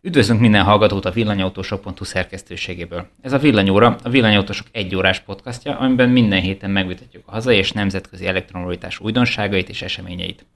[0.00, 3.06] Üdvözlünk minden hallgatót a villanyautósok.hu szerkesztőségéből.
[3.22, 7.72] Ez a Villanyóra, a Villanyautósok egy órás podcastja, amiben minden héten megvitatjuk a hazai és
[7.72, 10.46] nemzetközi elektromobilitás újdonságait és eseményeit.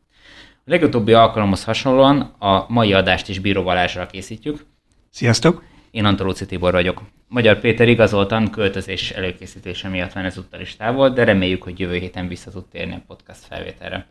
[0.54, 4.64] A legutóbbi alkalomhoz hasonlóan a mai adást is Bíró Balázsral készítjük.
[5.10, 5.64] Sziasztok!
[5.90, 7.02] Én Antolóci Tibor vagyok.
[7.28, 12.28] Magyar Péter igazoltan költözés előkészítése miatt van ezúttal is távol, de reméljük, hogy jövő héten
[12.28, 14.06] vissza tud térni a podcast felvételre.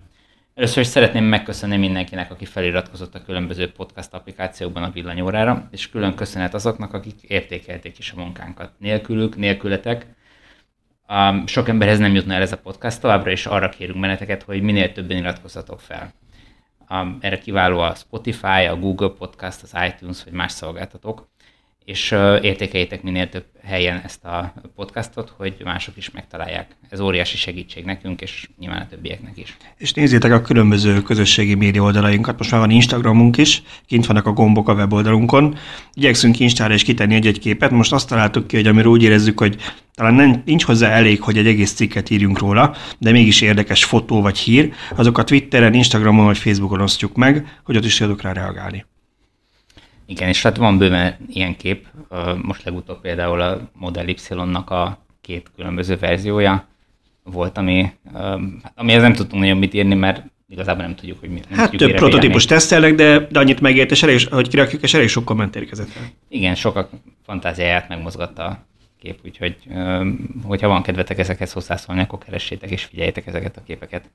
[0.54, 6.16] Először is szeretném megköszönni mindenkinek, aki feliratkozott a különböző podcast applikációkban a villanyórára, és külön
[6.16, 8.71] köszönet azoknak, akik értékelték is a munkánkat.
[8.77, 10.05] Nélkülük, nélkületek,
[11.09, 14.62] um, sok emberhez nem jutna el ez a podcast, továbbra is arra kérünk benneteket, hogy
[14.62, 16.13] minél többen iratkozzatok fel.
[17.20, 21.29] Erre kiváló a Spotify, a Google Podcast, az iTunes vagy más szolgáltatók
[21.85, 26.76] és értékeljétek minél több helyen ezt a podcastot, hogy mások is megtalálják.
[26.90, 29.57] Ez óriási segítség nekünk, és nyilván a többieknek is.
[29.77, 34.31] És nézzétek a különböző közösségi média oldalainkat, most már van Instagramunk is, kint vannak a
[34.31, 35.57] gombok a weboldalunkon.
[35.94, 39.55] Igyekszünk Instára is kitenni egy-egy képet, most azt találtuk ki, hogy amiről úgy érezzük, hogy
[39.93, 44.21] talán nem, nincs hozzá elég, hogy egy egész cikket írjunk róla, de mégis érdekes fotó
[44.21, 48.85] vagy hír, azokat Twitteren, Instagramon vagy Facebookon osztjuk meg, hogy ott is tudok rá reagálni.
[50.12, 51.87] Igen, és hát van bőven ilyen kép.
[52.41, 56.68] Most legutóbb például a Model Y-nak a két különböző verziója
[57.23, 57.91] volt, ami,
[58.76, 61.45] amihez nem tudtunk nagyon mit írni, mert igazából nem tudjuk, hogy mit.
[61.45, 65.25] Hát több prototípus tesztelnek, de, de annyit megért, és elég, hogy kirakjuk, és elég sok
[65.25, 65.90] komment érkezett.
[66.29, 66.90] Igen, sokak
[67.25, 68.66] fantáziáját megmozgatta a
[69.01, 69.56] kép, úgyhogy
[70.44, 74.09] hogyha van kedvetek ezekhez hozzászólni, akkor keressétek és figyeljétek ezeket a képeket.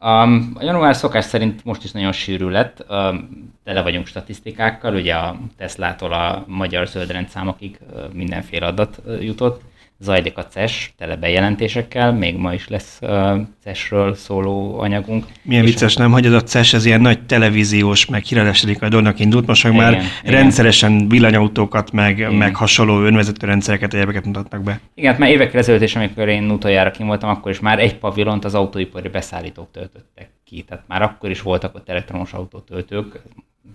[0.00, 3.28] Um, a január szokás szerint most is nagyon sűrű lett, um,
[3.64, 7.78] tele vagyunk statisztikákkal, ugye a Tesla-tól a magyar zöldrendszámokig
[8.12, 9.62] mindenféle adat jutott,
[10.00, 15.24] zajlik a CES tele bejelentésekkel, még ma is lesz uh, CES-ről szóló anyagunk.
[15.42, 18.88] Milyen és vicces, nem, hogy ez a CES ez ilyen nagy televíziós, meg híradáslik a
[18.88, 20.06] dolognak indult, most igen, már igen.
[20.22, 22.34] rendszeresen villanyautókat, meg, igen.
[22.34, 24.80] meg hasonló önvezető rendszereket, egyébeket mutatnak be.
[24.94, 27.94] Igen, hát már évekkel ezelőtt is, amikor én utoljára kim voltam, akkor is már egy
[27.96, 30.62] pavilont az autóipari beszállítók töltöttek ki.
[30.62, 33.20] Tehát már akkor is voltak ott elektromos autótöltők,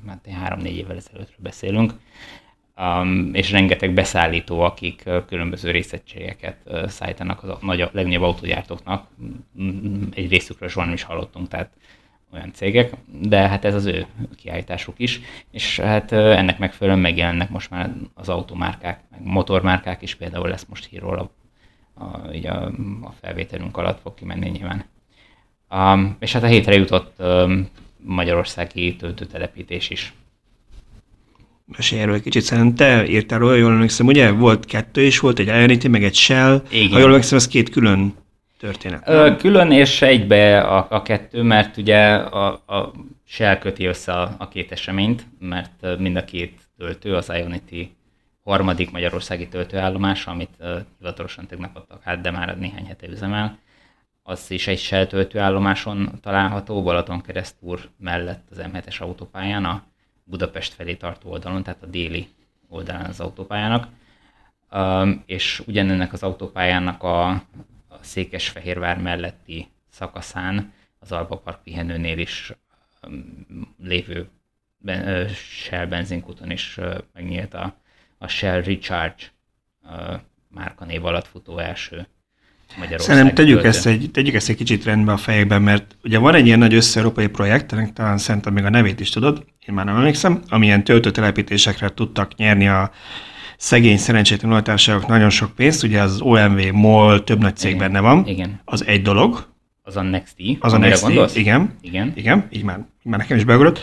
[0.08, 1.94] hát három-négy évvel ezelőttről beszélünk
[2.78, 6.58] um, és rengeteg beszállító, akik különböző részegységeket
[6.88, 9.08] szállítanak az nagy, legnagyobb autógyártóknak.
[10.14, 11.70] Egy részükről soha nem is hallottunk, tehát
[12.34, 17.70] olyan cégek, de hát ez az ő kiállításuk is, és hát ennek megfelelően megjelennek most
[17.70, 21.32] már az automárkák, meg motormárkák is, például lesz most hírról a,
[22.04, 22.66] a, így a,
[23.02, 24.86] a felvételünk alatt fog kimenni nyilván.
[25.70, 30.14] Um, és hát a hétre jutott um, magyarországi töltőtelepítés is
[31.66, 34.31] Mesélj erről egy kicsit, szerintem te írtál róla, jól emlékszem, ugye?
[34.31, 36.63] Volt kettő is, volt egy Ionity, meg egy Shell.
[36.69, 36.91] Igen.
[36.91, 38.13] Ha jól emlékszem, ez két külön
[38.59, 39.09] történet.
[39.09, 42.91] Ö, külön és egybe a, a kettő, mert ugye a, a
[43.25, 47.95] Shell köti össze a, a két eseményt, mert mind a két töltő, az Ionity
[48.44, 50.69] harmadik magyarországi töltőállomás, amit uh,
[51.00, 53.57] hivatalosan tegnap adtak hát, de már néhány hete üzemel,
[54.24, 59.84] az is egy Shell töltőállomáson található, Balaton keresztúr mellett az M7-es autópályán, a
[60.24, 62.28] Budapest felé tartó oldalon, tehát a déli
[62.68, 63.88] oldalán az autópályának,
[65.26, 67.30] és ugyanennek az autópályának a,
[67.88, 72.54] a Székesfehérvár melletti szakaszán, az Alba Park pihenőnél is
[73.84, 74.30] lévő
[75.34, 76.80] Shell benzinkúton is
[77.14, 77.76] megnyílt a,
[78.18, 79.24] a Shell Recharge
[80.48, 82.08] márkanév alatt futó első
[82.78, 83.16] Magyarország.
[83.16, 86.46] Szerintem tegyük ezt, egy, tegyük ezt egy kicsit rendbe a fejekben, mert ugye van egy
[86.46, 90.41] ilyen nagy össze-európai projekt, talán szerintem még a nevét is tudod, én már nem emlékszem,
[90.50, 92.91] amilyen töltőtelepítésekre tudtak nyerni a
[93.57, 98.00] szegény, szerencsétlen oltárságok nagyon sok pénzt, ugye az OMV, MOL, több nagy cég igen, benne
[98.00, 98.28] van.
[98.28, 98.62] Igen.
[98.66, 99.51] Az egy dolog.
[99.81, 100.57] Az a Nexty.
[100.59, 101.75] Az a Nexty, igen.
[101.81, 102.12] Igen.
[102.16, 103.79] Igen, így már, már nekem is beugrott.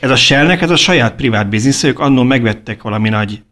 [0.00, 3.42] Ez a Shellnek, ez a saját privát biznisz, ők annól megvettek valami nagy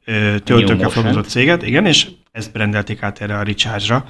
[0.44, 2.06] töltőkkel foglalkozott céget, igen, és
[2.38, 4.04] ezt rendelték át erre a Recharge-ra.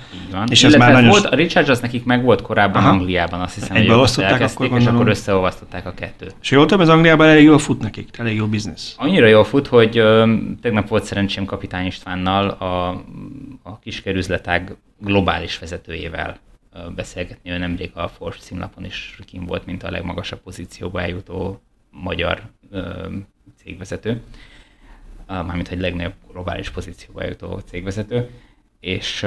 [0.46, 1.08] És ez már nagyon...
[1.08, 2.90] volt, a Recharge az nekik meg volt korábban Aha.
[2.90, 6.34] Angliában, azt hiszem, Egyből osztották, akkor és akkor összeolvasztották a kettőt.
[6.40, 8.94] És jól tudom, ez Angliában elég jól fut nekik, elég jó biznisz.
[8.96, 12.88] Annyira jól fut, hogy ö, tegnap volt szerencsém Kapitány Istvánnal a,
[13.62, 16.38] a kiskerüzletág globális vezetőjével
[16.94, 17.50] beszélgetni.
[17.50, 21.60] Ő nemrég a Forbes címlapon is kim volt, mint a legmagasabb pozícióba eljutó
[21.90, 23.06] magyar ö,
[23.56, 24.22] cégvezető
[25.28, 28.30] mármint egy legnagyobb globális pozícióba jutó cégvezető,
[28.80, 29.26] és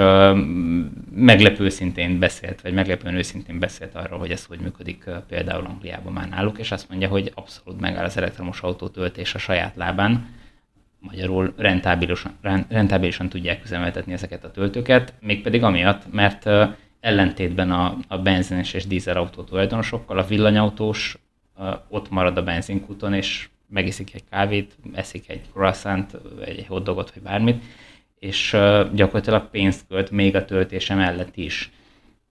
[1.11, 6.29] meglepő szintén beszélt, vagy meglepően őszintén beszélt arról, hogy ez hogy működik például Angliában már
[6.29, 10.29] náluk, és azt mondja, hogy abszolút megáll az elektromos autótöltés a saját lábán,
[10.99, 12.37] magyarul rentábilisan,
[12.67, 16.49] rentábilisan tudják üzemeltetni ezeket a töltőket, mégpedig amiatt, mert
[16.99, 21.17] ellentétben a, a benzines és dízel autó tulajdonosokkal a villanyautós
[21.87, 27.63] ott marad a benzinkúton, és megiszik egy kávét, eszik egy croissant, egy hotdogot, vagy bármit,
[28.19, 28.57] és
[28.93, 31.71] gyakorlatilag pénzt költ még a töltése mellett is,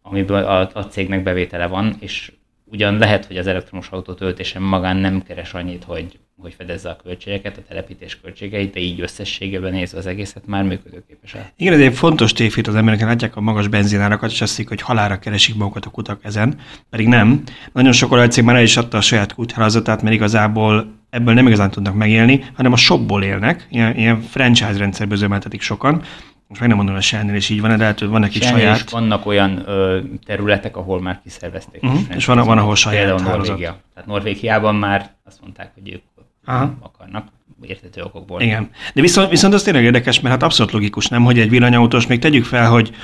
[0.03, 2.33] amiből a, a cégnek bevétele van, és
[2.65, 6.97] ugyan lehet, hogy az elektromos autó töltése magán nem keres annyit, hogy hogy fedezze a
[7.03, 11.37] költségeket, a telepítés költségeit, de így összességében nézve az egészet már működőképes.
[11.57, 14.81] Igen, ez egy fontos tévhit az emberek, látják a magas benzinárakat, és azt hiszik, hogy
[14.81, 16.59] halára keresik magukat a kutak ezen,
[16.91, 17.43] pedig nem.
[17.73, 21.71] Nagyon sok olajcég már el is adta a saját kúthálózatát, mert igazából ebből nem igazán
[21.71, 26.03] tudnak megélni, hanem a shopból élnek, ilyen, ilyen franchise rendszerből zömeltetik sokan,
[26.51, 28.43] most meg nem mondom, hogy a Shell-nél is így van, de lehet, hogy van nekik
[28.43, 28.77] saját.
[28.77, 31.83] Is vannak olyan ö, területek, ahol már kiszervezték.
[31.83, 32.01] Uh-huh.
[32.17, 33.81] És van, van, ahol saját Például Norvégia.
[33.95, 36.03] Tehát Norvégiában már azt mondták, hogy ők
[36.51, 36.79] Aha.
[36.83, 37.29] akarnak
[37.63, 38.41] értető okokból.
[38.41, 38.71] Igen.
[38.95, 42.19] De viszont, viszont az tényleg érdekes, mert hát abszolút logikus, nem, hogy egy villanyautós, még
[42.19, 42.95] tegyük fel, hogy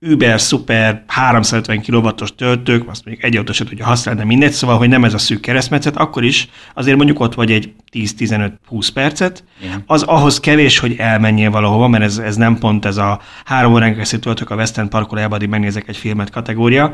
[0.00, 4.76] Uber, Super, 350 kW-os töltők, azt mondjuk egy autó se tudja használni, de mindegy, szóval,
[4.76, 9.44] hogy nem ez a szűk keresztmetszet, akkor is azért mondjuk ott vagy egy 10-15-20 percet,
[9.62, 9.82] Igen.
[9.86, 13.92] az ahhoz kevés, hogy elmenjél valahova, mert ez, ez nem pont ez a három órán
[13.92, 16.92] keresztül töltök a West End parkolójába, addig megnézek egy filmet kategória,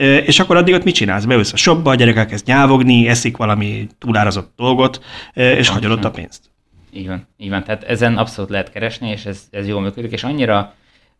[0.00, 1.24] és akkor addig ott mit csinálsz?
[1.24, 5.04] Beülsz a shopba, a gyerek elkezd nyávogni, eszik valami túlárazott dolgot,
[5.34, 6.50] és hagyod ott a pénzt.
[6.92, 7.64] Így van, így van.
[7.64, 10.74] Tehát ezen abszolút lehet keresni, és ez, ez jól működik, és annyira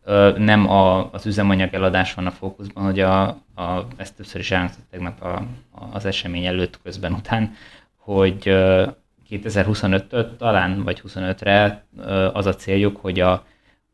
[0.05, 3.21] ö, nem a, az üzemanyag eladás van a fókuszban, hogy a,
[3.55, 5.33] a, ezt többször is elhangzott tegnap a,
[5.71, 7.55] a, az esemény előtt, közben, után,
[7.97, 8.41] hogy
[9.29, 11.85] 2025-től talán, vagy 25-re
[12.33, 13.45] az a céljuk, hogy a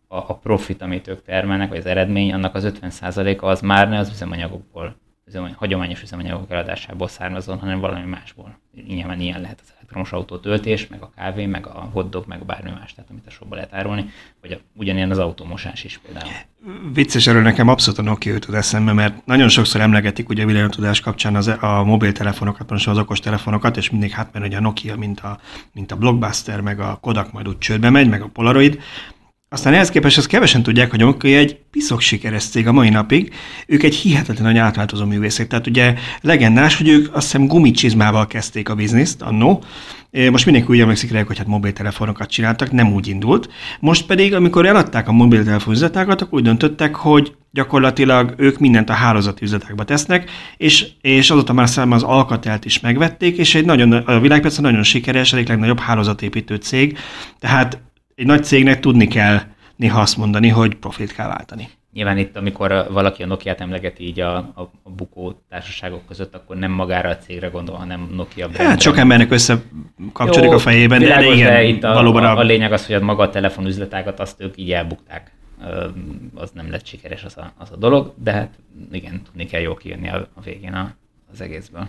[0.07, 3.97] a, a profit, amit ők termelnek, vagy az eredmény, annak az 50%-a az már ne
[3.97, 4.95] az üzemanyagokból,
[5.27, 8.59] üzemany, hagyományos üzemanyagok eladásából származon, hanem valami másból.
[8.87, 12.69] Nyilván ilyen lehet az elektromos autó töltés, meg a kávé, meg a hotdog, meg bármi
[12.69, 14.09] más, tehát amit a shopba lehet árulni,
[14.41, 16.31] vagy a, ugyanilyen az automosás is például.
[16.93, 20.45] Vicces erről nekem abszolút a Nokia jut az eszembe, mert nagyon sokszor emlegetik ugye a
[20.45, 24.61] villanyontudás kapcsán az, a mobiltelefonokat, most az okos telefonokat, és mindig hát mert ugye a
[24.61, 25.39] Nokia, mint a,
[25.73, 28.81] mint a Blockbuster, meg a Kodak majd úgy csődbe megy, meg a Polaroid,
[29.49, 33.33] aztán ehhez képest azt kevesen tudják, hogy Nokia egy piszok sikeres cég a mai napig.
[33.67, 35.47] Ők egy hihetetlen nagy átváltozó művészek.
[35.47, 39.63] Tehát ugye legendás, hogy ők azt hiszem gumicsizmával kezdték a bizniszt annó.
[40.31, 43.49] Most mindenki úgy emlékszik rá, hogy hát mobiltelefonokat csináltak, nem úgy indult.
[43.79, 48.93] Most pedig, amikor eladták a mobiltelefon üzletágat, akkor úgy döntöttek, hogy gyakorlatilag ők mindent a
[48.93, 53.91] hálózati üzletekbe tesznek, és, és azóta már száma az alkatelt is megvették, és egy nagyon,
[53.91, 56.97] a világpiacon nagyon sikeres, egyik legnagyobb hálózatépítő cég.
[57.39, 57.79] Tehát
[58.17, 59.39] egy nagy cégnek tudni kell
[59.75, 61.69] néha azt mondani, hogy profit kell váltani.
[61.93, 66.55] Nyilván itt, amikor valaki a Nokia-t emlegeti így a, a, a bukó társaságok között, akkor
[66.55, 68.67] nem magára a cégre gondol, hanem Nokia brandre.
[68.67, 72.41] Hát sok embernek összekapcsolódik a fejében, világos, de, igen, de itt a, valóban a, a,
[72.41, 75.31] lényeg az, hogy a maga a telefonüzletágat azt ők így elbukták.
[76.35, 78.49] Az nem lett sikeres az a, az a dolog, de hát
[78.91, 80.95] igen, tudni kell jól kijönni a, a végén a,
[81.31, 81.87] az egészből.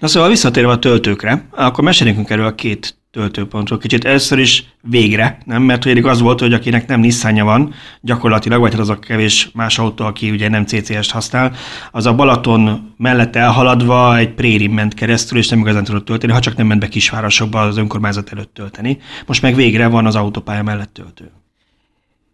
[0.00, 3.78] Na szóval visszatérve a töltőkre, akkor meséljünk erről a két töltőpontról.
[3.78, 5.62] Kicsit először is végre, nem?
[5.62, 9.50] Mert hogy az volt, hogy akinek nem Nissan van, gyakorlatilag, vagy hát az a kevés
[9.54, 11.54] más autó, aki ugye nem CCS-t használ,
[11.92, 16.40] az a Balaton mellett elhaladva egy prérim ment keresztül, és nem igazán tudott tölteni, ha
[16.40, 18.98] csak nem ment be kisvárosokba az önkormányzat előtt tölteni.
[19.26, 21.30] Most meg végre van az autópálya mellett töltő.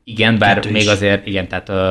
[0.04, 0.88] Igen, bár Kettő még is.
[0.88, 1.90] azért, igen, tehát a,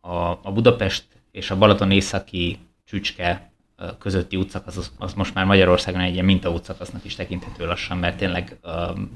[0.00, 3.50] a, a Budapest és a Balaton északi csücske
[3.98, 8.16] közötti útszakasz az, az most már Magyarországon egy ilyen minta útszakasznak is tekinthető lassan, mert
[8.16, 8.72] tényleg uh,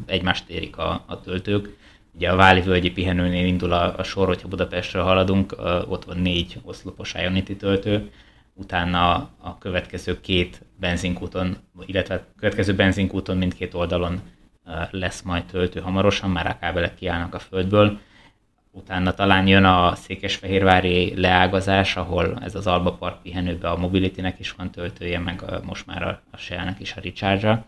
[0.06, 1.76] egymást érik a, a töltők.
[2.14, 5.56] Ugye a Váli völgyi pihenőnél indul a, a sor, hogyha Budapestről haladunk,
[5.88, 8.10] ott van négy oszlopos Ionity töltő,
[8.54, 14.20] utána a következő két benzinkúton, illetve a következő benzinkúton mindkét oldalon
[14.90, 17.98] lesz majd töltő hamarosan, már a kábelek kiállnak a földből,
[18.70, 24.50] utána talán jön a Székesfehérvári leágazás, ahol ez az Alba Park pihenőbe a Mobility-nek is
[24.50, 27.64] van töltője, meg a, most már a, a Shell-nek is a recharge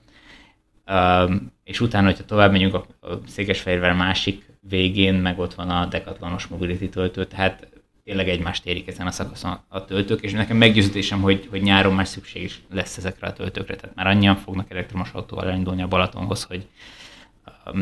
[0.86, 5.86] um, és utána, hogyha tovább megyünk a, a Székesfehérvár másik végén, meg ott van a
[5.86, 7.66] Decathlonos Mobility töltő, tehát
[8.04, 12.06] tényleg egymást érik ezen a szakaszon a töltők, és nekem meggyőződésem, hogy, hogy nyáron már
[12.06, 16.42] szükség is lesz ezekre a töltőkre, tehát már annyian fognak elektromos autóval elindulni a Balatonhoz,
[16.42, 16.66] hogy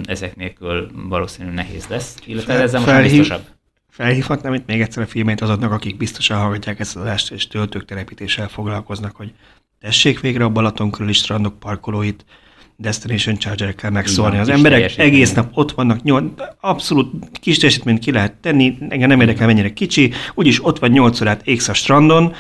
[0.05, 3.45] ezek nélkül valószínűleg nehéz lesz, illetve Fel, ezzel most felhív, biztosabb.
[3.89, 7.85] Felhívhatnám itt még egyszer a filmét azoknak, akik biztosan hallgatják ezt az adást, és töltők
[7.85, 9.33] telepítéssel foglalkoznak, hogy
[9.81, 12.25] tessék végre a Balaton körüli strandok parkolóit
[12.77, 14.39] Destination Charger-ekkel megszólni.
[14.39, 19.21] az emberek egész nap ott vannak, nyolc, abszolút kis teljesítményt ki lehet tenni, engem nem
[19.21, 22.35] érdekel mennyire kicsi, úgyis ott vagy 8 órát égsz a strandon,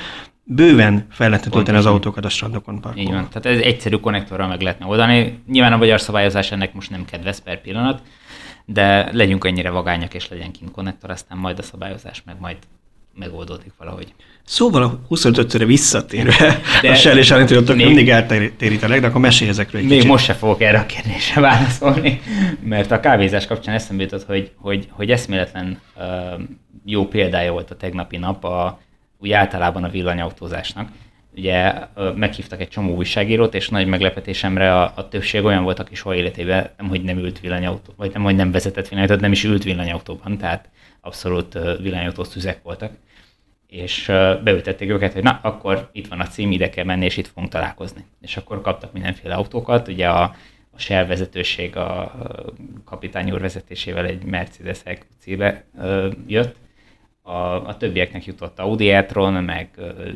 [0.52, 3.00] bőven fel lehetne tölteni az autókat a strandokon parkolni.
[3.00, 3.28] Így van.
[3.28, 5.42] Tehát ez egyszerű konnektorral meg lehetne oldani.
[5.49, 8.02] Nyilván a magyar szabályozás ennek most nem kedvez per pillanat,
[8.64, 12.57] de legyünk ennyire vagányak, és legyen kint konnektor, aztán majd a szabályozás meg majd
[13.14, 14.14] megoldódik valahogy.
[14.45, 19.80] Szóval a 25-szörre visszatérve, de a Shell és Anitoltok mindig eltérítenek, de akkor mesélj ezekről
[19.80, 20.11] egy Még kicsit.
[20.11, 22.21] most se fogok erre a kérdésre válaszolni,
[22.62, 25.80] mert a kávézás kapcsán eszembe jutott, hogy, hogy, hogy eszméletlen
[26.85, 28.80] jó példája volt a tegnapi nap a,
[29.21, 30.89] úgy általában a villanyautózásnak.
[31.37, 31.73] Ugye
[32.15, 36.71] meghívtak egy csomó újságírót, és nagy meglepetésemre a, a többség olyan volt, aki soha életében
[36.77, 40.39] nem, hogy nem ült villanyautó, vagy nem, hogy nem vezetett villanyautót, nem is ült villanyautóban,
[40.39, 40.69] tehát
[41.00, 42.93] abszolút villanyautós tüzek voltak
[43.71, 44.07] és
[44.45, 47.53] beültették őket, hogy na, akkor itt van a cím, ide kell menni, és itt fogunk
[47.53, 48.05] találkozni.
[48.21, 50.23] És akkor kaptak mindenféle autókat, ugye a,
[50.71, 52.12] a Shell vezetőség a
[52.85, 55.65] kapitány úr vezetésével egy Mercedes EQC-be
[56.27, 56.57] jött,
[57.23, 59.71] a, a többieknek jutott Audi e-tron, meg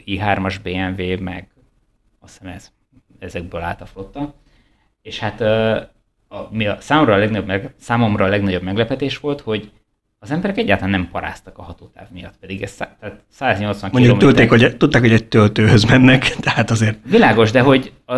[0.06, 1.48] i3-as BMW, meg
[2.20, 2.72] azt hiszem ez,
[3.18, 4.34] ezekből állt a flotta.
[5.02, 5.40] És hát
[6.28, 9.72] a, mi a számomra a legnagyobb, számomra a legnagyobb meglepetés volt, hogy
[10.24, 14.76] az emberek egyáltalán nem paráztak a hatótáv miatt, pedig ez tehát 180 Mondjuk tudták, hogy,
[14.76, 16.98] tudták, hogy egy töltőhöz mennek, tehát azért...
[17.10, 18.14] Világos, de hogy a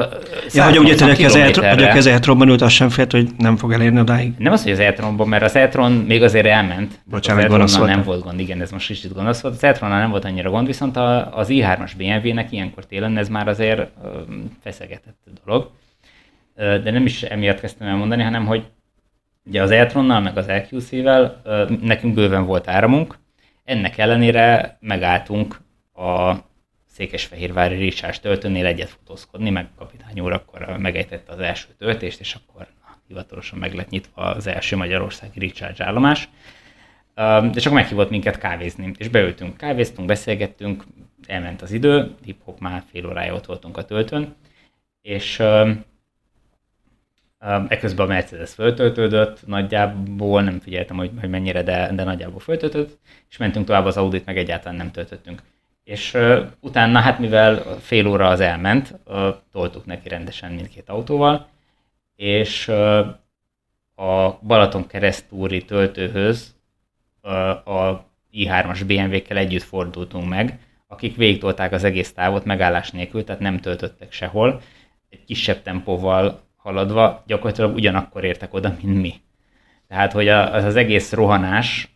[0.53, 4.33] ja, hogy ugye hogy a kezelhetronban ült, az sem félt, hogy nem fog elérni odáig.
[4.39, 7.01] Nem az, hogy az eltronban, mert az eltron még azért elment.
[7.05, 9.55] Bocsánat, az nem volt gond, igen, ez most kicsit gonosz volt.
[9.55, 10.97] Az eltronnal nem volt annyira gond, viszont
[11.31, 13.91] az i3-as BMW-nek ilyenkor télen ez már azért
[14.63, 15.71] feszegetett dolog.
[16.57, 18.65] De nem is emiatt kezdtem el mondani, hanem hogy
[19.47, 21.43] Ugye az Eltronnal, meg az LQC-vel
[21.81, 23.19] nekünk bőven volt áramunk,
[23.65, 25.61] ennek ellenére megálltunk
[25.95, 26.35] a
[26.87, 32.61] Székesfehérvári Ricsás töltőnél egyet fotózkodni, meg kapitány úr akkor megejtette az első töltést, és akkor
[32.61, 36.29] na, hivatalosan meg lett nyitva az első magyarországi Recharge állomás.
[37.55, 40.85] És akkor meghívott minket kávézni, és beültünk, kávéztunk, beszélgettünk,
[41.27, 44.35] elment az idő, hip-hop már fél órája ott voltunk a töltőn,
[45.03, 45.43] és
[47.69, 52.99] Ekközben a Mercedes föltöltődött, nagyjából nem figyeltem, hogy, hogy mennyire, de, de nagyjából föltöltött,
[53.31, 55.43] és mentünk tovább az Audit, meg egyáltalán nem töltöttünk.
[55.85, 61.49] És uh, utána, hát mivel fél óra az elment, uh, toltuk neki rendesen mindkét autóval,
[62.17, 62.99] és uh,
[63.95, 66.55] a Balaton keresztúri töltőhöz
[67.23, 67.33] uh,
[67.69, 73.61] a i3-as BMW-kkel együtt fordultunk meg, akik végigtolták az egész távot megállás nélkül, tehát nem
[73.61, 74.61] töltöttek sehol,
[75.09, 79.15] egy kisebb tempóval haladva gyakorlatilag ugyanakkor értek oda, mint mi.
[79.89, 81.89] Tehát, hogy az, az egész rohanás,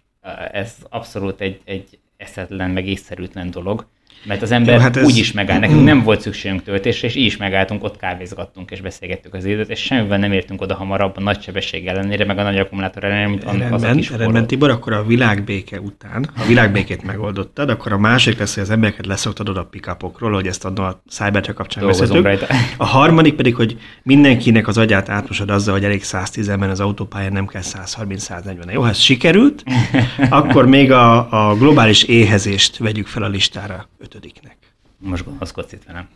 [0.53, 3.87] ez abszolút egy, egy eszetlen, meg észszerűtlen dolog,
[4.25, 5.05] mert az ember Jó, hát ez...
[5.05, 5.59] úgy is megáll.
[5.59, 9.71] Nekünk nem volt szükségünk töltésre, és így is megálltunk, ott kávézgattunk és beszélgettük az időt,
[9.71, 13.29] és semmivel nem értünk oda hamarabb a nagy sebesség ellenére, meg a nagy akkumulátor ellenére,
[13.29, 17.71] mint rendben, az a kis Rendben, Tibor, akkor a világbéke után, ha a világbékét megoldottad,
[17.71, 21.57] akkor a másik lesz, hogy az embereket leszoktad oda a pickupokról, hogy ezt a Cybertruck
[21.57, 22.47] kapcsán beszéltük.
[22.77, 27.33] A harmadik pedig, hogy mindenkinek az agyát átmosod azzal, hogy elég 110 ben az autópályán
[27.33, 28.73] nem kell 130-140.
[28.73, 29.63] Jó, ha ez sikerült,
[30.29, 34.57] akkor még a, a globális éhezést vegyük fel a listára ötödiknek.
[34.99, 36.09] Most gonoszkodsz itt velem.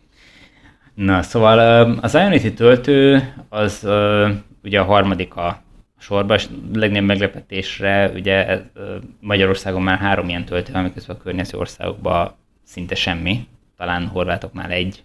[0.94, 1.58] Na, szóval
[2.00, 3.86] az Ionity töltő az
[4.64, 5.62] ugye a harmadik a
[5.98, 8.62] sorban, és legnagyobb meglepetésre ugye
[9.20, 12.34] Magyarországon már három ilyen töltő, amiközben a környező országokban
[12.64, 13.46] szinte semmi.
[13.76, 15.04] Talán horvátoknál egy,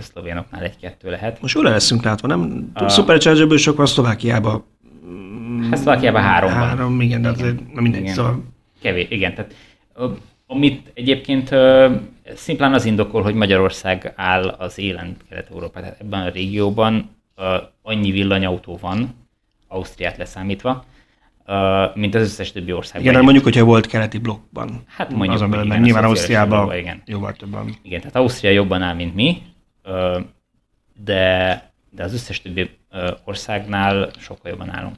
[0.00, 1.40] szlovénoknál egy-kettő lehet.
[1.40, 2.70] Most jól leszünk látva, nem?
[2.74, 2.88] A...
[2.88, 4.64] Superchargerből sok van Szlovákiában.
[5.70, 6.58] Hát Szlovákiában három van.
[6.58, 8.14] Három, igen, de azért nem mindegy, igen.
[8.14, 8.44] szóval...
[8.82, 9.54] Kevés, igen, tehát
[10.46, 11.54] amit egyébként
[12.34, 15.82] szimplán az indokol, hogy Magyarország áll az élen Kelet-Európában.
[15.82, 17.10] Tehát ebben a régióban
[17.82, 19.14] annyi villanyautó van,
[19.68, 20.84] Ausztriát leszámítva,
[21.94, 23.10] mint az összes többi országban.
[23.10, 24.82] Igen, mondjuk, hogyha volt keleti blokkban.
[24.86, 27.02] Hát mondjuk, azon belül, igen, nyilván Ausztriában igen.
[27.06, 27.74] jóval többen.
[27.82, 29.42] Igen, tehát Ausztria jobban áll, mint mi,
[31.04, 32.70] de, de az összes többi
[33.24, 34.96] országnál sokkal jobban állunk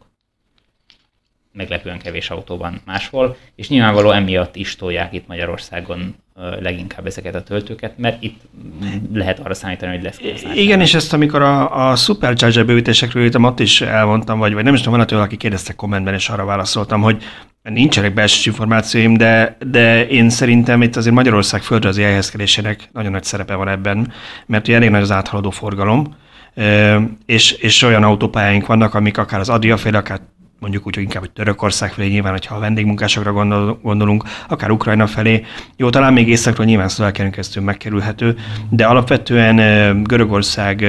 [1.59, 6.15] meglepően kevés autóban máshol, és nyilvánvaló emiatt is tolják itt Magyarországon
[6.61, 8.41] leginkább ezeket a töltőket, mert itt
[9.13, 10.59] lehet arra számítani, hogy lesz kihasználás.
[10.59, 14.75] Igen, és ezt amikor a, a Supercharger bővítésekről írtam, ott is elmondtam, vagy, vagy nem
[14.75, 17.23] is tudom, van attól, aki kérdezte kommentben, és arra válaszoltam, hogy
[17.63, 23.55] nincsenek belső információim, de, de én szerintem itt azért Magyarország földrajzi elhelyezkedésének nagyon nagy szerepe
[23.55, 24.13] van ebben,
[24.47, 26.17] mert ugye elég nagy az áthaladó forgalom,
[27.27, 30.21] és, és olyan autópályáink vannak, amik akár az Adria fél, akár
[30.59, 35.07] mondjuk úgy, hogy inkább hogy Törökország felé, nyilván, hogyha a vendégmunkásokra gondol, gondolunk, akár Ukrajna
[35.07, 35.45] felé.
[35.77, 38.37] Jó, talán még északról nyilván Szlovákián keresztül megkerülhető,
[38.71, 40.83] de alapvetően Görögország,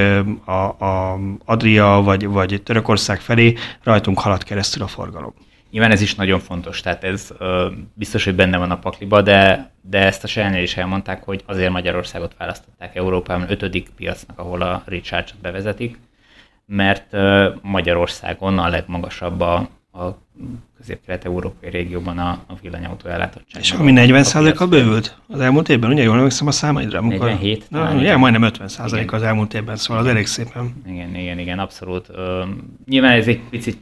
[0.46, 5.34] a, a Adria vagy, vagy Törökország felé rajtunk halad keresztül a forgalom.
[5.72, 9.72] Nyilván ez is nagyon fontos, tehát ez ö, biztos, hogy benne van a pakliba, de,
[9.82, 14.84] de ezt a Shell-nél is elmondták, hogy azért Magyarországot választották Európában ötödik piacnak, ahol a
[14.86, 15.98] recharge bevezetik,
[16.70, 17.16] mert
[17.62, 20.18] Magyarországon a legmagasabb a, a
[20.78, 23.62] közép-kelet-európai régióban a, a villanyautó ellátottság.
[23.62, 27.00] És ami 40% a bővült az elmúlt évben, ugye jól emlékszem a számaidra?
[27.00, 27.28] Amikor...
[27.28, 27.66] 47?
[27.70, 30.82] Na, ugye, majdnem 50 százalék az elmúlt évben, szóval az elég szépen.
[30.88, 32.10] Igen, igen, igen, abszolút.
[32.10, 32.18] Uh,
[32.86, 33.78] nyilván ez egy picit,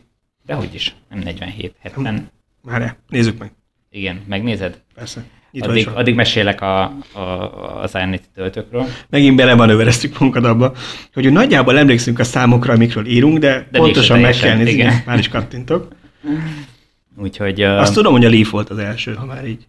[0.46, 2.30] de hogy is, nem 47, 70.
[2.62, 3.52] Már nézzük meg.
[3.90, 4.82] Igen, megnézed?
[4.94, 5.24] Persze.
[5.60, 6.82] Addig, addig mesélek a,
[7.14, 7.22] a,
[7.82, 8.86] az Ionity töltőkről.
[9.10, 10.74] Megint bele van övereztük magunkat abba,
[11.14, 14.72] hogy nagyjából emlékszünk a számokra, amikről írunk, de, de pontosan meg kell nézni.
[14.72, 14.94] Igen.
[15.06, 15.88] Már is kattintok.
[17.24, 17.64] Úgyhogy...
[17.64, 19.66] Uh, Azt tudom, hogy a Leaf volt az első, ha már így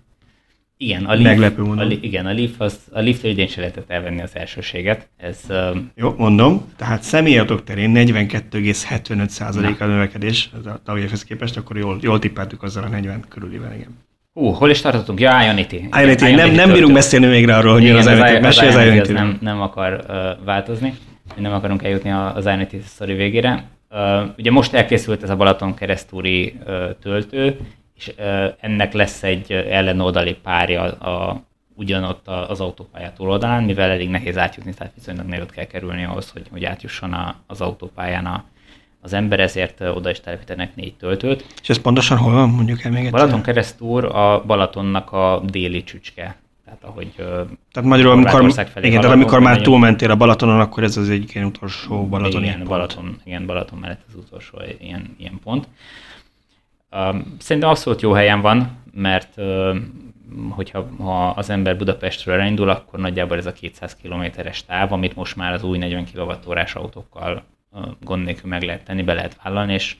[0.80, 1.88] igen, a Leaf, Meglepő mondom.
[1.88, 5.08] A, igen, a Leaf, az, a leaf idén sem lehetett elvenni az elsőséget.
[5.16, 11.76] Ez, uh, Jó, mondom, tehát személyautók terén 42,75% a növekedés az a tavalyhoz képest, akkor
[11.76, 13.98] jól, jól tippeltük azzal a 40 körülivel, igen.
[14.38, 15.20] Hú, hol is tartottunk?
[15.20, 15.72] Ja, Ionity.
[15.72, 18.40] Ionity, Ionity nem, nem bírunk beszélni még rá arról, hogy igen, az, az Ionity.
[18.40, 19.12] Mesélj az, az Ionity.
[19.12, 20.94] Nem, nem akar uh, változni,
[21.36, 23.64] nem akarunk eljutni az Ionity sztori végére.
[23.90, 23.98] Uh,
[24.38, 27.56] ugye most elkészült ez a Balaton keresztúri uh, töltő,
[27.96, 31.42] és uh, ennek lesz egy ellenoldali párja a,
[31.74, 36.46] ugyanott az autópálya túloldalán, mivel elég nehéz átjutni, tehát viszonylag nagyot kell kerülni ahhoz, hogy,
[36.50, 38.44] hogy átjusson a, az autópályán a,
[39.00, 41.46] az ember, ezért oda is telepítenek négy töltőt.
[41.62, 43.18] És ez pontosan hol van, mondjuk el még egyszer?
[43.18, 46.36] Balaton keresztúr a Balatonnak a déli csücske.
[46.64, 47.12] Tehát ahogy
[47.72, 51.46] Tehát magyarul, amikor, igen, de amikor már túlmentél a Balatonon, akkor ez az egyik ilyen
[51.46, 55.68] utolsó Balaton igen, Balaton, igen, Balaton mellett az utolsó ilyen, ilyen pont.
[57.38, 59.34] Szerintem abszolút jó helyen van, mert
[60.50, 65.36] hogyha ha az ember Budapestről elindul, akkor nagyjából ez a 200 kilométeres táv, amit most
[65.36, 67.44] már az új 40 kWh autókkal
[68.04, 69.96] gond nélkül meg lehet tenni, be lehet vállalni, és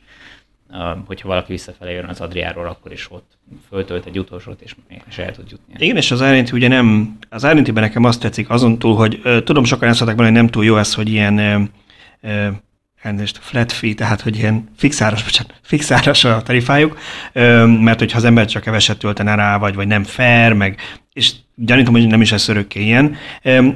[1.06, 5.32] hogyha valaki visszafelé jön az Adriáról, akkor is ott föltölt egy utolsót, és még el
[5.32, 5.75] tud jutni.
[5.78, 9.64] Igen, és az Ironity ugye nem, az ironity nekem azt tetszik azon túl, hogy tudom
[9.64, 11.62] sokan ezt mondták, hogy nem túl jó ez, hogy ilyen uh,
[12.22, 12.54] uh,
[13.02, 16.98] elnézést, flat fee, tehát hogy ilyen fixáros, bocsánat, fixáros a tarifájuk,
[17.80, 20.80] mert hogyha az ember csak keveset töltene rá, vagy, vagy nem fair, meg,
[21.12, 23.16] és gyanítom, hogy nem is lesz örökké ilyen,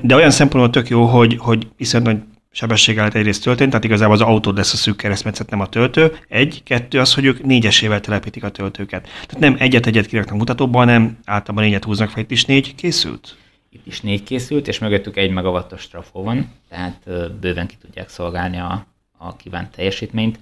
[0.02, 2.18] de olyan szempontból tök jó, hogy, hogy hiszen nagy
[2.52, 6.18] sebességgel egyrészt tölteni, tehát igazából az autó lesz a szűk keresztmetszet, nem a töltő.
[6.28, 9.02] Egy, kettő az, hogy ők négyesével telepítik a töltőket.
[9.02, 13.36] Tehát nem egyet-egyet kiraknak mutatóban, hanem általában négyet húznak fel, itt is négy készült.
[13.70, 17.00] Itt is négy készült, és mögöttük egy megawattos trafó van, tehát
[17.40, 18.86] bőven ki tudják szolgálni a,
[19.18, 20.38] a kívánt teljesítményt.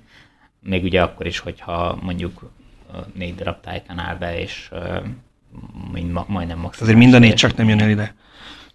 [0.61, 2.51] Még ugye akkor is, hogyha mondjuk
[3.15, 4.71] négy darab tájkán áll be, és
[5.93, 6.81] majdnem maximális.
[6.81, 8.15] Azért mind a négy csak nem jön el ide.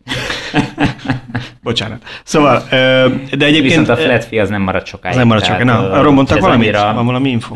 [1.63, 2.03] Bocsánat.
[2.23, 3.63] Szóval, de egyébként...
[3.63, 5.13] Viszont a flat fee az nem marad sokáig.
[5.13, 5.65] Az nem marad sokáig.
[5.65, 6.75] Na, arról mondtak valamit?
[6.75, 7.55] Annyira, Van valami info?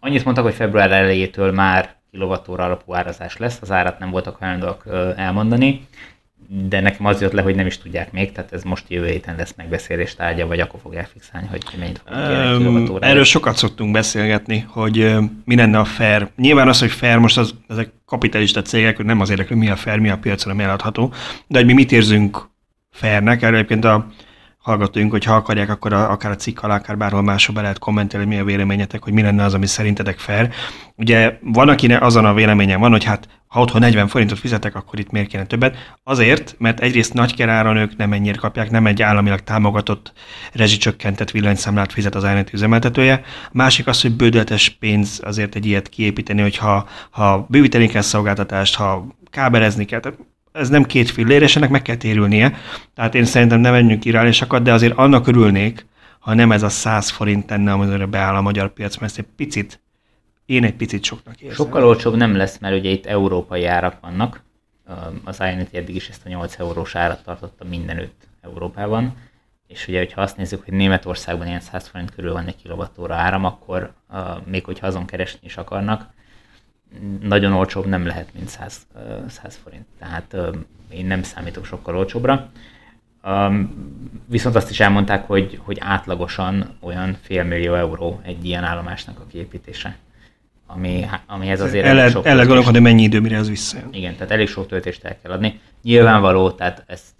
[0.00, 4.84] Annyit mondtak, hogy február elejétől már kilovattóra alapú árazás lesz, az árat nem voltak hajlandóak
[5.16, 5.86] elmondani
[6.50, 9.36] de nekem az jött le, hogy nem is tudják még, tehát ez most jövő héten
[9.36, 12.00] lesz megbeszélés tárgya, vagy akkor fogják fixálni, hogy mennyit
[12.86, 16.28] fog Erről sokat szoktunk beszélgetni, hogy mi lenne a fair.
[16.36, 19.70] Nyilván az, hogy fair, most az, ezek kapitalista cégek, hogy nem az érdekel, hogy mi
[19.70, 21.12] a fair, mi a piacra, mi eladható,
[21.46, 22.48] de hogy mi mit érzünk
[22.90, 24.06] fairnek, erről egyébként a
[24.68, 27.78] hallgatóink, hogy ha akarják, akkor a, akár a cikk alá, akár bárhol máshol be lehet
[27.78, 30.50] kommentelni, mi a véleményetek, hogy mi lenne az, ami szerintetek fair.
[30.96, 34.98] Ugye van, akinek azon a véleményen van, hogy hát ha otthon 40 forintot fizetek, akkor
[34.98, 35.76] itt miért kéne többet?
[36.04, 40.12] Azért, mert egyrészt nagy keráron ők nem ennyire kapják, nem egy államilag támogatott
[40.52, 43.22] rezsicsökkentett villanyszámlát fizet az állati üzemeltetője.
[43.52, 49.06] Másik az, hogy bődöltes pénz azért egy ilyet kiépíteni, hogyha ha bővíteni kell szolgáltatást, ha
[49.30, 50.18] kábelezni kell, tehát
[50.58, 52.58] ez nem két fillér, és ennek meg kell térülnie.
[52.94, 55.86] Tehát én szerintem nem menjünk irányásokat, de azért annak örülnék,
[56.18, 59.34] ha nem ez a 100 forint tenne, amire beáll a magyar piac, mert ezt egy
[59.36, 59.80] picit,
[60.46, 61.56] én egy picit soknak érzem.
[61.56, 64.42] Sokkal olcsóbb nem lesz, mert ugye itt európai árak vannak.
[65.24, 69.16] Az Ionity eddig is ezt a 8 eurós árat tartotta mindenütt Európában.
[69.66, 73.44] És ugye, hogyha azt nézzük, hogy Németországban ilyen 100 forint körül van egy kilovattóra áram,
[73.44, 76.06] akkor uh, még hogyha azon keresni is akarnak,
[77.22, 78.86] nagyon olcsóbb nem lehet, mint 100,
[79.28, 79.86] 100 forint.
[79.98, 80.36] Tehát
[80.90, 82.50] én nem számítok sokkal olcsóbbra.
[84.26, 89.96] Viszont azt is elmondták, hogy, hogy átlagosan olyan félmillió euró egy ilyen állomásnak a kiépítése.
[90.66, 93.88] Ami, amihez azért el, elég sok el gondolkodni, mennyi idő, mire az visszajön.
[93.92, 95.60] Igen, tehát elég sok töltést el kell adni.
[95.82, 97.14] Nyilvánvaló, tehát ezt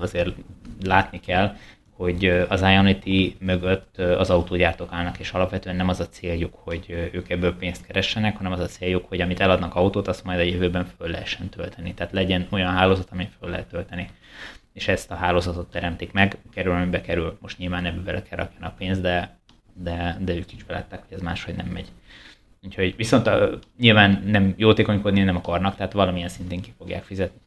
[0.00, 0.34] azért
[0.82, 1.56] látni kell,
[2.00, 7.30] hogy az Ionity mögött az autógyártók állnak, és alapvetően nem az a céljuk, hogy ők
[7.30, 10.84] ebből pénzt keressenek, hanem az a céljuk, hogy amit eladnak autót, azt majd a jövőben
[10.96, 11.94] föl lehessen tölteni.
[11.94, 14.08] Tehát legyen olyan hálózat, amit föl lehet tölteni.
[14.72, 17.38] És ezt a hálózatot teremtik meg, kerül, amibe kerül.
[17.40, 19.38] Most nyilván ebből bele kell rakni a pénzt, de,
[19.74, 21.88] de, de ők is belátták, hogy ez máshogy nem megy.
[22.62, 27.40] Úgyhogy viszont a, nyilván nem jótékonykodni nem akarnak, tehát valamilyen szintén ki fogják fizetni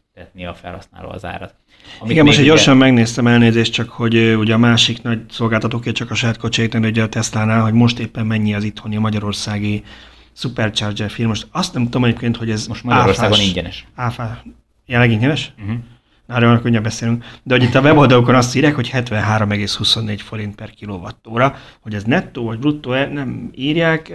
[0.48, 1.56] a felhasználó az árat.
[2.00, 6.12] Amit Igen, most egy gyorsan megnéztem elnézést, csak hogy ugye a másik nagy szolgáltatóké csak
[6.12, 9.84] a saját kocsiéknél, ugye a Tesla-nál, hogy most éppen mennyi az itthoni a magyarországi
[10.36, 11.28] Supercharger film.
[11.28, 13.86] Most azt nem tudom egyébként, hogy ez Most Magyarországon áfás, ingyenes.
[13.96, 14.38] Áfás.
[14.86, 15.54] Jelenleg ingyenes?
[15.60, 15.78] Uh-huh.
[16.26, 17.24] Na, arra könnyen beszélünk.
[17.44, 22.46] De hogy itt a weboldalokon azt írják, hogy 73,24 forint per kilovattóra, hogy ez nettó
[22.46, 24.12] vagy bruttó, nem írják.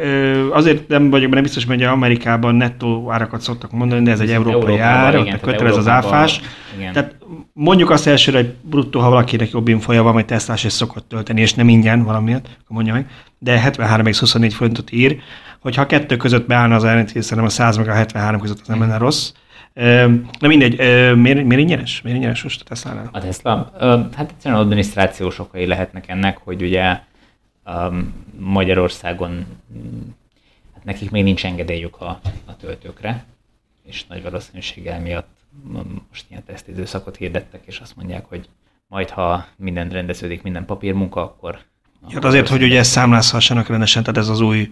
[0.52, 4.78] Azért nem vagyok benne biztos, hogy Amerikában nettó árakat szoktak mondani, de ez egy európai
[4.78, 6.40] ár, ott kötelez az áfás.
[6.76, 6.92] Igen.
[6.92, 7.16] Tehát
[7.52, 11.40] mondjuk azt elsőre, hogy bruttó, ha valakinek jobb infoja van, vagy Teslás és szokott tölteni,
[11.40, 13.06] és nem ingyen valamiért, akkor mondja meg.
[13.38, 15.18] De 73,24 forintot ír,
[15.60, 18.80] hogyha kettő között beállna az ellenét, hiszen a 100 meg a 73 között az nem
[18.80, 19.32] lenne rossz.
[20.38, 20.76] Na mindegy,
[21.16, 22.02] miért, miért ingyenes?
[22.02, 23.08] Miért ingyenes most a Tesla-nál?
[23.12, 23.72] A Tesla?
[24.14, 27.00] Hát egyszerűen adminisztrációs okai lehetnek ennek, hogy ugye
[28.38, 29.46] Magyarországon
[30.74, 33.24] hát nekik még nincs engedélyük a, a töltőkre,
[33.84, 35.36] és nagy valószínűséggel miatt
[36.08, 38.48] most ilyen tesztidőszakot hirdettek, és azt mondják, hogy
[38.86, 41.58] majd ha minden rendeződik, minden papírmunka, akkor...
[42.12, 44.70] Hát azért, hogy ugye ezt számlázhassanak rendesen, tehát ez az új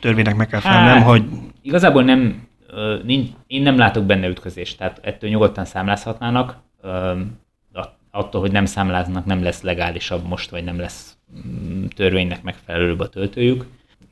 [0.00, 1.24] törvénynek meg kell felnem, hát, hogy...
[1.62, 2.46] Igazából nem,
[3.02, 6.62] nincs, én nem látok benne ütközést, tehát ettől nyugodtan számlázhatnának,
[8.14, 13.08] attól, hogy nem számláznak, nem lesz legálisabb most, vagy nem lesz mm, törvénynek megfelelőbb a
[13.08, 13.66] töltőjük.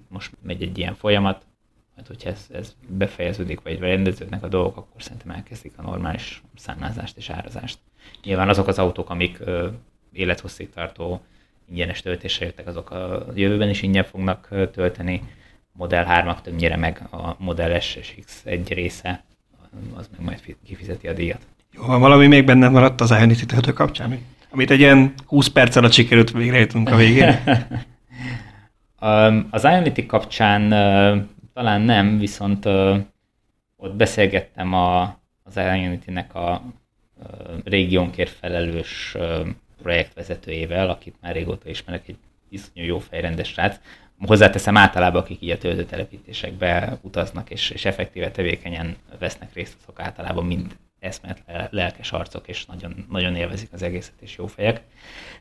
[0.09, 1.47] Most megy egy ilyen folyamat,
[1.95, 7.17] majd hogyha ez, ez befejeződik, vagy rendeződnek a dolgok, akkor szerintem elkezdik a normális számlázást
[7.17, 7.79] és árazást.
[8.23, 9.69] Nyilván azok az autók, amik ö,
[10.13, 11.21] élethosszig tartó
[11.69, 15.23] ingyenes töltésre jöttek, azok a jövőben is ingyen fognak tölteni
[15.73, 19.25] Model 3-ak többnyire meg a Model S és X egy része,
[19.95, 21.41] az meg majd kifizeti a díjat.
[21.73, 24.19] Jó, van valami még benne maradt az Ionity töltő kapcsán?
[24.51, 27.39] Amit egy ilyen 20 perc alatt sikerült végrehajtunk a végén.
[29.51, 30.69] az Ionity kapcsán
[31.55, 32.67] talán nem, viszont
[33.77, 35.03] ott beszélgettem a,
[35.43, 36.63] az Ionity-nek a
[37.65, 39.17] régiónkért felelős
[39.83, 42.17] projektvezetőjével, akit már régóta ismerek, egy
[42.49, 43.77] iszonyú jó fejrendes srác,
[44.27, 50.47] hozzáteszem általában, akik így a töltőtelepítésekbe utaznak, és, és effektíve tevékenyen vesznek részt, azok általában
[50.47, 54.83] mind eszmet lelkes arcok, és nagyon, nagyon élvezik az egészet, és jó fejek.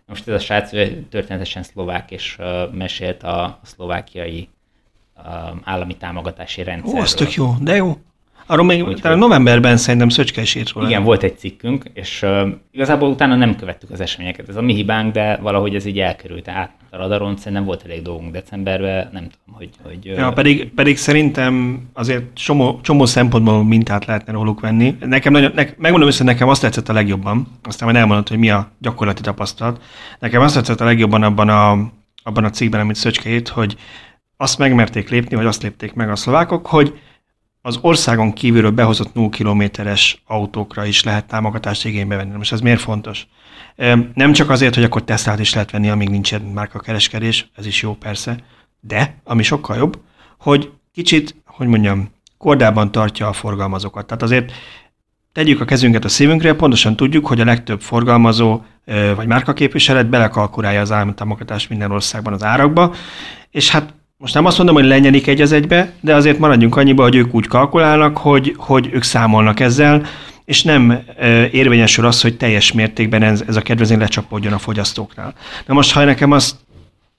[0.06, 0.70] Most ez a srác
[1.10, 4.50] történetesen szlovák, és uh, mesélt a, szlovákiai
[5.64, 7.00] állami támogatási rendszerről.
[7.00, 7.98] Ó, az tök jó, de jó.
[8.46, 10.88] Arról még Úgy, talán novemberben szerintem Szöcske is írt róla.
[10.88, 14.50] Igen, volt egy cikkünk, és uh, igazából utána nem követtük az eseményeket.
[14.50, 17.38] Ez a mi hibánk, de valahogy ez így elkerült át a radaron.
[17.38, 19.70] Szerintem volt elég dolgunk decemberben, nem tudom, hogy...
[19.84, 24.98] hogy ja, pedig, pedig szerintem azért csomó, csomó szempontból mintát lehetne róluk venni.
[25.00, 28.50] Nekem nagyon, ne, megmondom össze, nekem azt tetszett a legjobban, aztán majd elmondod, hogy mi
[28.50, 29.82] a gyakorlati tapasztalat.
[30.20, 31.72] Nekem azt tetszett a legjobban abban a,
[32.24, 33.76] abban a cikkben, amit Szöcske írt, hogy
[34.38, 37.00] azt megmerték lépni, vagy azt lépték meg a szlovákok, hogy
[37.62, 42.38] az országon kívülről behozott 0 kilométeres autókra is lehet támogatást igénybe venni.
[42.38, 43.28] Most ez miért fontos?
[44.14, 47.82] Nem csak azért, hogy akkor Teslát is lehet venni, amíg nincsen márka kereskedés, ez is
[47.82, 48.38] jó persze,
[48.80, 50.00] de, ami sokkal jobb,
[50.40, 54.06] hogy kicsit, hogy mondjam, kordában tartja a forgalmazókat.
[54.06, 54.52] Tehát azért
[55.32, 58.62] tegyük a kezünket a szívünkre, pontosan tudjuk, hogy a legtöbb forgalmazó
[59.16, 62.94] vagy márkaképviselet belekalkulálja az állami támogatást minden országban az árakba,
[63.50, 67.04] és hát most nem azt mondom, hogy lenyelik egy az egybe, de azért maradjunk annyiba,
[67.04, 70.06] hogy ők úgy kalkulálnak, hogy, hogy ők számolnak ezzel,
[70.46, 75.34] és nem e, érvényesül az, hogy teljes mértékben ez, ez a kedvezmény lecsapódjon a fogyasztóknál.
[75.66, 76.56] Na most, ha nekem azt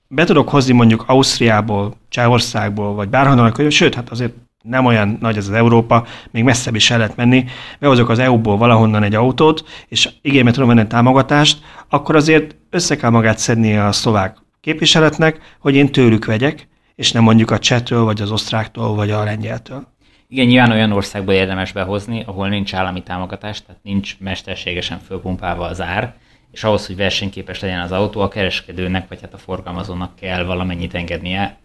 [0.08, 5.36] be tudok hozni mondjuk Ausztriából, Csehországból, vagy bárhonnan, hogy sőt, hát azért nem olyan nagy
[5.36, 7.44] ez az Európa, még messzebb is el lehet menni,
[7.78, 13.10] behozok az EU-ból valahonnan egy autót, és igénybe tudom venni támogatást, akkor azért össze kell
[13.10, 18.20] magát szedni a szlovák képviseletnek, hogy én tőlük vegyek, és nem mondjuk a csettől, vagy
[18.20, 19.86] az osztráktól, vagy a lengyeltől.
[20.28, 25.80] Igen, nyilván olyan országból érdemes behozni, ahol nincs állami támogatás, tehát nincs mesterségesen fölpumpálva az
[25.80, 26.14] ár,
[26.52, 30.94] és ahhoz, hogy versenyképes legyen az autó, a kereskedőnek, vagy hát a forgalmazónak kell valamennyit
[30.94, 31.56] engednie.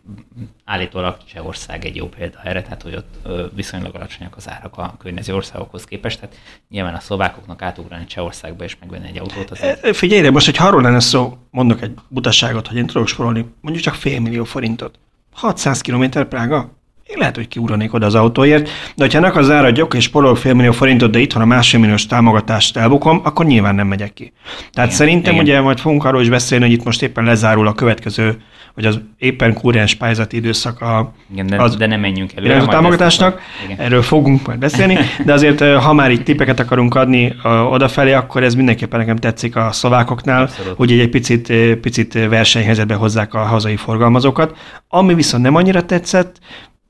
[0.66, 5.36] Állítólag Csehország egy jó példa erre, tehát hogy ott viszonylag alacsonyak az árak a környező
[5.36, 6.36] országokhoz képest, tehát
[6.70, 9.52] nyilván a szlovákoknak átugrani Csehországba és megvenni egy autót.
[9.52, 13.46] Az e, Figyelj, most, hogy arról lenne szó, mondok egy butaságot, hogy én tudok sporolni
[13.62, 15.00] mondjuk csak fél millió forintot
[15.38, 16.70] 600 km Prága?
[17.08, 21.12] Én lehet, hogy kiúranék oda az autóért, de ha az áradjak és polog félmillió forintot,
[21.12, 24.34] de itthon a másfél milliós támogatást elbukom, akkor nyilván nem megyek ki.
[24.72, 25.46] Tehát igen, szerintem igen.
[25.46, 28.38] ugye majd fogunk arról is beszélni, hogy itt most éppen lezárul a következő,
[28.76, 32.58] vagy az éppen kúrens pályázati időszak a, igen, de, az, de nem menjünk előre.
[32.58, 33.42] A támogatásnak,
[33.78, 37.36] erről fogunk majd beszélni, de azért ha már itt tippeket akarunk adni
[37.70, 40.78] odafelé, akkor ez mindenképpen nekem tetszik a szlovákoknál, Abszolút.
[40.78, 44.58] hogy egy picit, picit versenyhelyzetbe hozzák a hazai forgalmazókat.
[44.88, 46.40] Ami viszont nem annyira tetszett,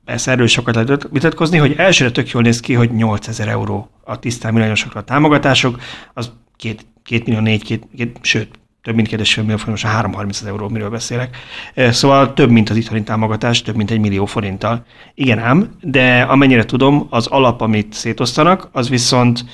[0.08, 4.18] persze erről sokat lehet vitatkozni, hogy elsőre tök jól néz ki, hogy 8000 euró a
[4.18, 5.80] tisztán milliósokra a támogatások,
[6.14, 8.48] az két, két millió, négy, két, két, sőt,
[8.82, 11.36] több mint kérdés fél millió forint, most 330 euró, miről beszélek.
[11.74, 14.84] Szóval több, mint az itthoni támogatás, több, mint egy millió forinttal.
[15.14, 19.44] Igen ám, de amennyire tudom, az alap, amit szétosztanak, az viszont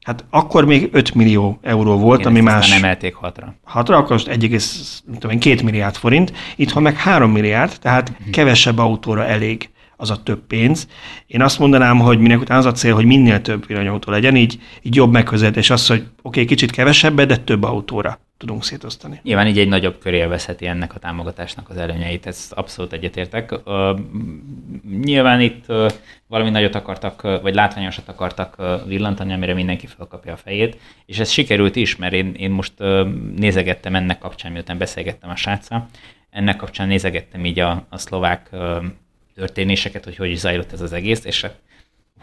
[0.00, 2.68] Hát akkor még 5 millió euró volt, Igen, ami más...
[2.68, 3.46] nem emelték 6-ra.
[3.74, 8.30] 6-ra, akkor most 1,2 milliárd forint, itthon meg 3 milliárd, tehát uh-huh.
[8.30, 10.88] kevesebb autóra elég az a több pénz.
[11.26, 14.60] Én azt mondanám, hogy minek után az a cél, hogy minél több villanyautó legyen, így,
[14.82, 19.20] így jobb megközelítés az, hogy oké, okay, kicsit kevesebb, de több autóra tudunk szétosztani.
[19.22, 23.52] Nyilván így egy nagyobb köré veszheti ennek a támogatásnak az előnyeit, ezt abszolút egyetértek.
[23.64, 23.98] Uh,
[25.02, 25.90] nyilván itt uh,
[26.26, 28.56] valami nagyot akartak, uh, vagy látványosat akartak
[28.86, 32.72] villantani, amire mindenki felkapja a fejét, és ez sikerült is, mert én, én most
[33.36, 35.88] nézegettem ennek kapcsán, miután beszélgettem a sráccal,
[36.30, 38.50] ennek kapcsán nézegettem így a, a szlovák
[39.38, 41.46] történéseket, hogy hogy zajlott ez az egész, és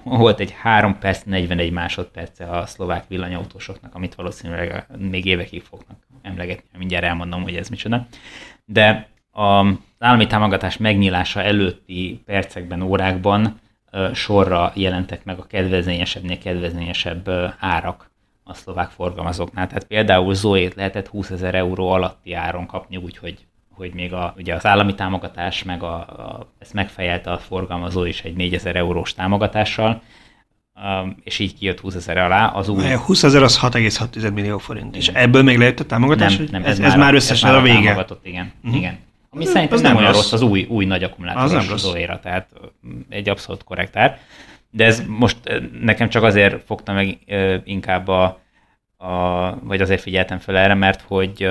[0.04, 6.78] volt egy 3 perc, 41 másodperce a szlovák villanyautósoknak, amit valószínűleg még évekig fognak emlegetni,
[6.78, 8.08] mindjárt elmondom, hogy ez micsoda.
[8.66, 13.60] De az állami támogatás megnyílása előtti percekben, órákban
[14.14, 18.10] sorra jelentek meg a kedvezményesebbnél kedvezményesebb árak
[18.44, 19.68] a szlovák forgalmazóknál.
[19.68, 24.54] Tehát például Zoét lehetett 20 ezer euró alatti áron kapni, úgyhogy hogy még a, ugye
[24.54, 30.02] az állami támogatás, meg a, a, ezt megfejelte a forgalmazó is egy 4000 eurós támogatással,
[30.84, 32.48] um, és így kijött 20 ezer alá.
[32.48, 32.92] Az új...
[32.94, 34.96] 20 ezer az 6,6 millió forint.
[34.96, 35.00] Igen.
[35.00, 36.38] És ebből még lehet a támogatás?
[36.38, 38.06] Nem, nem ez, ez, ez már összesen a vége?
[38.24, 38.80] Igen, uh-huh.
[38.80, 38.98] igen.
[39.30, 42.50] Ami ez szerintem nem, nem olyan rossz az új, új nagy akkumulátoros Zoéra, tehát
[43.10, 44.20] egy abszolút korrekt ár.
[44.72, 45.38] De ez most
[45.82, 47.18] nekem csak azért fogta meg
[47.64, 48.24] inkább a,
[48.98, 51.50] a vagy azért figyeltem fel erre, mert hogy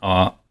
[0.00, 0.44] a,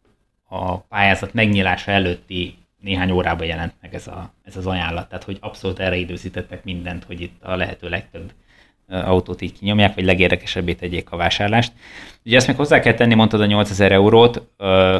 [0.47, 5.09] a pályázat megnyilása előtti néhány órában jelent meg ez, a, ez az ajánlat.
[5.09, 8.31] Tehát, hogy abszolút erre időzítettek mindent, hogy itt a lehető legtöbb
[8.87, 11.71] autót így kinyomják, vagy legérdekesebbé tegyék a vásárlást.
[12.25, 14.41] Ugye ezt még hozzá kell tenni, mondtad a 8000 eurót,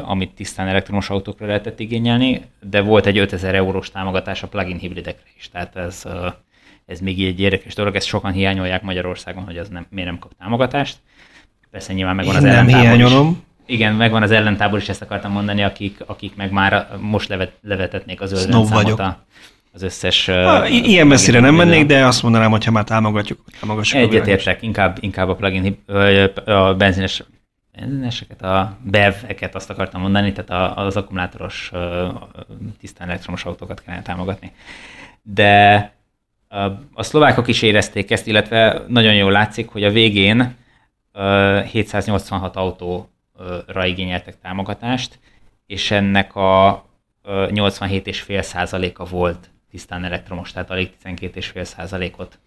[0.04, 5.30] amit tisztán elektromos autókra lehetett igényelni, de volt egy 5000 eurós támogatás a plug-in hibridekre
[5.38, 5.50] is.
[5.50, 6.04] Tehát ez,
[6.86, 10.32] ez még egy érdekes dolog, ezt sokan hiányolják Magyarországon, hogy az nem, miért nem kap
[10.38, 10.98] támogatást.
[11.72, 13.44] Persze nyilván megvan Én az nem hiányolom.
[13.66, 18.22] Igen, megvan az ellentábor is, ezt akartam mondani, akik, akik meg már most levet, levetetnék
[18.22, 19.00] az zöld vagyok.
[19.00, 19.26] A,
[19.72, 20.26] az összes...
[20.26, 24.98] Ha, ilyen messzire nem mennék, de azt mondanám, hogy ha már támogatjuk, támogassuk Egyetértek, inkább,
[25.00, 25.84] inkább a plugin,
[26.46, 27.24] a benzines
[27.76, 31.72] benzineseket, a BEV-eket azt akartam mondani, tehát az akkumulátoros
[32.80, 34.52] tisztán elektromos autókat kellene támogatni.
[35.22, 35.94] De
[36.94, 40.56] a szlovákok is érezték ezt, illetve nagyon jól látszik, hogy a végén
[41.72, 43.10] 786 autó
[43.68, 45.20] ra igényeltek támogatást,
[45.66, 46.86] és ennek a
[47.26, 52.40] 87,5%-a volt tisztán elektromos, tehát alig 12,5%-ot.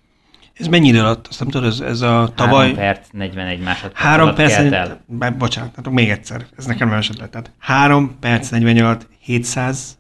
[0.53, 1.27] Ez mennyi idő alatt?
[1.27, 2.67] Azt nem tudod, ez, ez a tavaly...
[2.67, 5.31] 3 perc, 41 másodperc 3 perc, kelt el.
[5.39, 7.29] Bocsánat, hát még egyszer, ez nekem nem esett le.
[7.29, 9.99] Tehát 3 perc, 48, 700...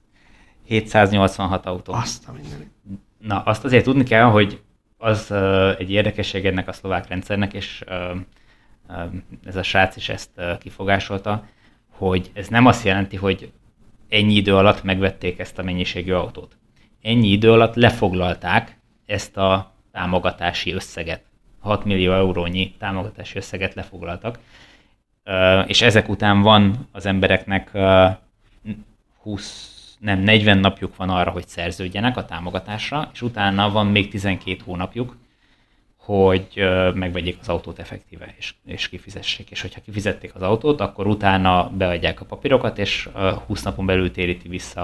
[0.64, 1.92] 786 autó.
[1.92, 2.70] Azt a mindenit.
[3.18, 4.60] Na, azt azért tudni kell, hogy
[4.96, 8.20] az uh, egy érdekesség ennek a szlovák rendszernek, és uh,
[9.44, 11.44] ez a srác is ezt kifogásolta,
[11.88, 13.52] hogy ez nem azt jelenti, hogy
[14.08, 16.56] ennyi idő alatt megvették ezt a mennyiségű autót.
[17.02, 21.22] Ennyi idő alatt lefoglalták ezt a támogatási összeget.
[21.60, 24.38] 6 millió eurónyi támogatási összeget lefoglaltak,
[25.66, 27.70] és ezek után van az embereknek
[29.22, 34.56] 20, nem, 40 napjuk van arra, hogy szerződjenek a támogatásra, és utána van még 12
[34.64, 35.16] hónapjuk,
[36.08, 39.50] hogy megvegyék az autót effektíve, és, és kifizessék.
[39.50, 43.08] És hogyha kifizették az autót, akkor utána beadják a papírokat, és
[43.46, 44.82] 20 napon belül téríti vissza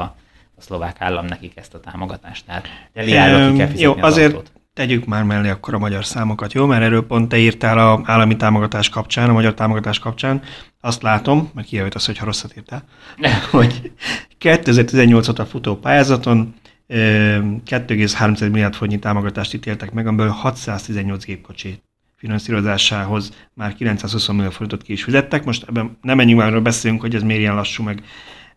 [0.57, 2.45] a szlovák állam nekik ezt a támogatást.
[2.47, 4.53] Tehát teliárva ki kell fizetni Jó, az azért autót.
[4.75, 6.67] tegyük már mellé akkor a magyar számokat, jó?
[6.67, 10.43] Mert erről pont te írtál a állami támogatás kapcsán, a magyar támogatás kapcsán.
[10.81, 12.85] Azt látom, mert kijavít az, hogy rosszat írtál,
[13.51, 13.93] hogy
[14.39, 16.55] 2018 óta futó pályázaton
[16.89, 21.83] 2,3 milliárd forintnyi támogatást ítéltek meg, amiből 618 gépkocsi
[22.17, 25.45] finanszírozásához már 920 millió forintot ki is fizettek.
[25.45, 28.03] Most ebben nem menjünk már, beszélünk, hogy ez miért ilyen lassú, meg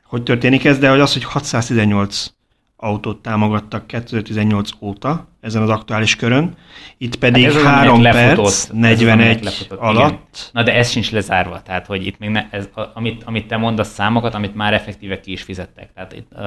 [0.03, 2.31] hogy történik ez, de hogy az, hogy 618
[2.75, 6.55] autót támogattak 2018 óta ezen az aktuális körön,
[6.97, 10.07] itt pedig hát 3 perc, 41 alatt.
[10.07, 10.19] Igen.
[10.51, 13.93] Na de ez sincs lezárva, tehát hogy itt még ne, ez, amit, amit te mondasz
[13.93, 15.93] számokat, amit már effektíve ki is fizettek.
[15.93, 16.41] Tehát itt uh,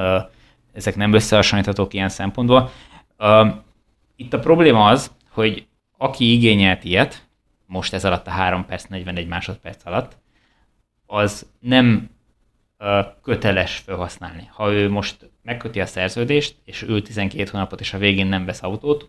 [0.80, 2.70] ezek nem összehasonlíthatók ilyen szempontból.
[4.16, 5.66] Itt a probléma az, hogy
[5.96, 7.28] aki igényelt ilyet,
[7.66, 10.16] most ez alatt a 3 perc, 41 másodperc alatt,
[11.06, 12.10] az nem
[13.22, 14.48] köteles felhasználni.
[14.52, 18.62] Ha ő most megköti a szerződést, és ő 12 hónapot, és a végén nem vesz
[18.62, 19.08] autót,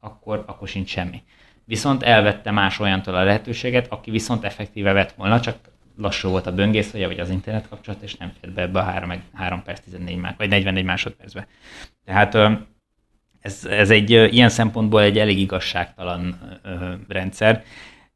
[0.00, 1.22] akkor, akkor sincs semmi.
[1.64, 5.56] Viszont elvette más olyantól a lehetőséget, aki viszont effektíve vett volna, csak
[5.96, 9.12] lassú volt a böngészője, vagy az internet kapcsolat, és nem fért be ebbe a 3,
[9.32, 11.46] 3 perc 14 másodperc, vagy 44 másodpercbe.
[12.04, 12.34] Tehát
[13.40, 16.38] ez, ez egy ilyen szempontból egy elég igazságtalan
[17.08, 17.64] rendszer,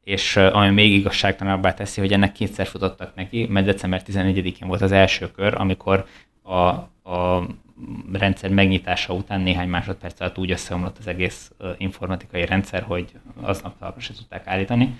[0.03, 4.91] és ami még igazságtalanabbá teszi, hogy ennek kétszer futottak neki, mert december 14-én volt az
[4.91, 6.05] első kör, amikor
[6.41, 6.59] a,
[7.11, 7.47] a
[8.11, 13.11] rendszer megnyitása után néhány másodperc alatt úgy összeomlott az egész informatikai rendszer, hogy
[13.41, 14.95] aznap talpra se tudták állítani,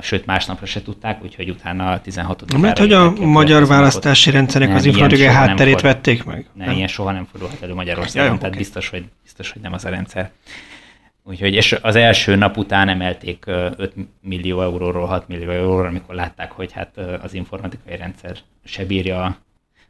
[0.00, 4.84] sőt másnapra se tudták, úgyhogy utána a 16 Mert hogy a magyar választási rendszerek az
[4.84, 6.46] informatikai hátterét vették meg?
[6.52, 6.74] Ne, nem.
[6.74, 8.58] ilyen soha nem fordulhat elő Magyarországon, ja, tehát okay.
[8.58, 10.30] biztos, hogy, biztos, hogy nem az a rendszer.
[11.22, 16.52] Úgyhogy, és az első nap után emelték 5 millió euróról 6 millió euróra, amikor látták,
[16.52, 19.36] hogy hát az informatikai rendszer se bírja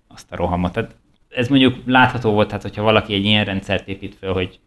[0.09, 0.73] azt a rohamot.
[0.73, 0.95] Tehát
[1.29, 4.59] ez mondjuk látható volt, tehát hogyha valaki egy ilyen rendszert épít föl, hogy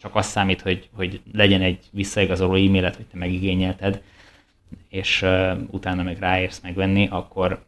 [0.00, 4.02] csak az számít, hogy, hogy legyen egy visszaigazoló e-mailet, hogy te megigényelted,
[4.88, 7.64] és uh, utána meg ráérsz megvenni, akkor,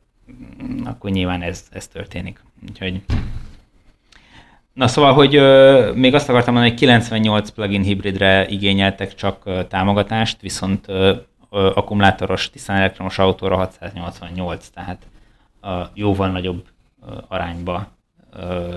[0.85, 2.43] akkor nyilván ez, ez történik.
[2.69, 3.03] Úgyhogy
[4.73, 9.67] Na szóval, hogy uh, még azt akartam mondani, hogy 98 plugin hibridre igényeltek csak uh,
[9.67, 11.17] támogatást, viszont uh,
[11.51, 15.07] akkumulátoros tisztán elektromos autóra 688, tehát
[15.63, 16.65] uh, jóval nagyobb
[17.01, 17.89] uh, arányba
[18.37, 18.75] uh,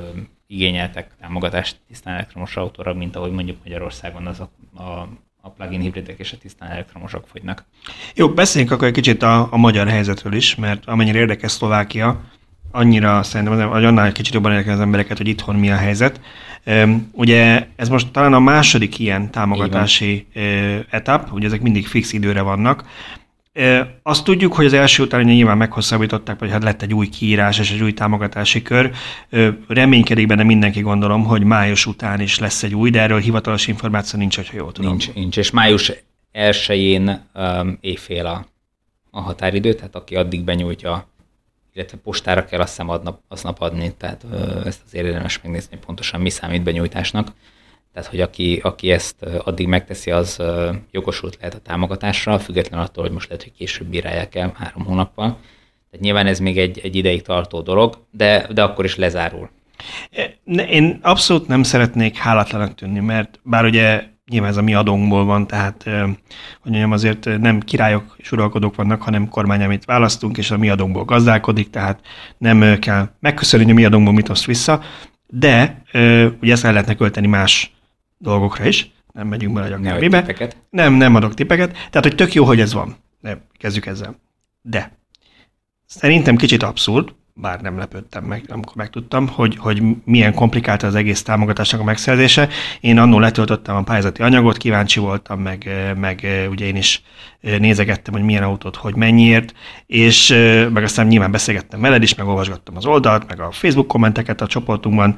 [0.47, 4.49] igényeltek támogatást tisztán elektromos autóra, mint ahogy mondjuk Magyarországon az a,
[4.81, 5.07] a,
[5.41, 7.65] a plug-in hibridek és a tisztán elektromosok fogynak.
[8.15, 12.21] Jó, beszéljünk akkor egy kicsit a, a magyar helyzetről is, mert amennyire érdekes Szlovákia,
[12.71, 16.21] annyira szerintem, hogy annál egy kicsit jobban érdekel az embereket, hogy itthon mi a helyzet.
[17.11, 20.27] Ugye ez most talán a második ilyen támogatási
[20.89, 22.85] etap, ugye ezek mindig fix időre vannak,
[24.03, 27.71] azt tudjuk, hogy az első után nyilván meghosszabbították, vagy hát lett egy új kiírás és
[27.71, 28.91] egy új támogatási kör.
[29.67, 34.19] Reménykedik benne mindenki, gondolom, hogy május után is lesz egy új, de erről hivatalos információ
[34.19, 34.89] nincs, hogyha jól tudom.
[34.89, 35.37] Nincs, nincs.
[35.37, 35.91] és május
[36.33, 38.45] 1-én um, éjfél a,
[39.11, 41.07] a határidő, tehát aki addig benyújtja,
[41.73, 46.21] illetve postára kell azt hiszem adnap, aznap adni, tehát uh, ezt azért érdemes megnézni, pontosan
[46.21, 47.27] mi számít benyújtásnak.
[47.93, 50.41] Tehát, hogy aki, aki ezt addig megteszi, az
[50.91, 55.37] jogosult lehet a támogatásra, függetlenül attól, hogy most lehet, hogy később bírálják el három hónappal.
[55.89, 59.49] Tehát nyilván ez még egy, egy ideig tartó dolog, de, de akkor is lezárul.
[60.45, 65.47] Én abszolút nem szeretnék hálátlanak tűnni, mert bár ugye nyilván ez a mi adónkból van,
[65.47, 70.57] tehát hogy mondjam, azért nem királyok és uralkodók vannak, hanem kormány, amit választunk, és a
[70.57, 71.99] mi adónkból gazdálkodik, tehát
[72.37, 74.81] nem kell megköszönni, hogy a mi adónkból mit oszt vissza,
[75.27, 75.81] de
[76.41, 77.71] ugye ezt el lehetne költeni más
[78.21, 80.35] dolgokra is, nem megyünk bele a mibe.
[80.69, 81.71] Nem, nem adok tipeket.
[81.71, 82.95] Tehát, hogy tök jó, hogy ez van.
[83.19, 84.19] Ne, kezdjük ezzel.
[84.61, 84.97] De
[85.85, 91.23] szerintem kicsit abszurd, bár nem lepődtem meg, amikor megtudtam, hogy, hogy milyen komplikált az egész
[91.23, 92.49] támogatásnak a megszerzése.
[92.79, 97.03] Én annól letöltöttem a pályázati anyagot, kíváncsi voltam, meg, meg ugye én is
[97.41, 99.53] nézegettem, hogy milyen autót, hogy mennyiért,
[99.85, 100.27] és
[100.73, 104.47] meg aztán nyilván beszélgettem veled is, meg olvasgattam az oldalt, meg a Facebook kommenteket a
[104.47, 105.15] csoportunkban,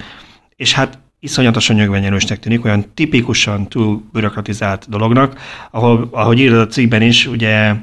[0.56, 5.40] és hát iszonyatosan nyögvenyelősnek tűnik, olyan tipikusan túl bürokratizált dolognak,
[5.72, 7.74] ahol, ahogy írod a cikkben is, ugye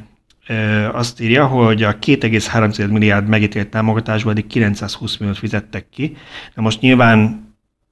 [0.92, 6.16] azt írja, hogy a 2,3 milliárd megítélt támogatásból eddig 920 milliót fizettek ki.
[6.54, 7.48] Na most nyilván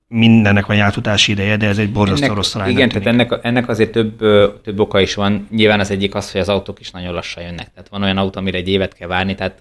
[0.08, 2.70] mindennek van játutási ideje, de ez egy borzasztó ennek, rossz arány.
[2.70, 4.18] Igen, tehát ennek, ennek azért több,
[4.62, 5.48] több oka is van.
[5.50, 7.70] Nyilván az egyik az, hogy az autók is nagyon lassan jönnek.
[7.74, 9.34] Tehát van olyan autó, amire egy évet kell várni.
[9.34, 9.58] Tehát,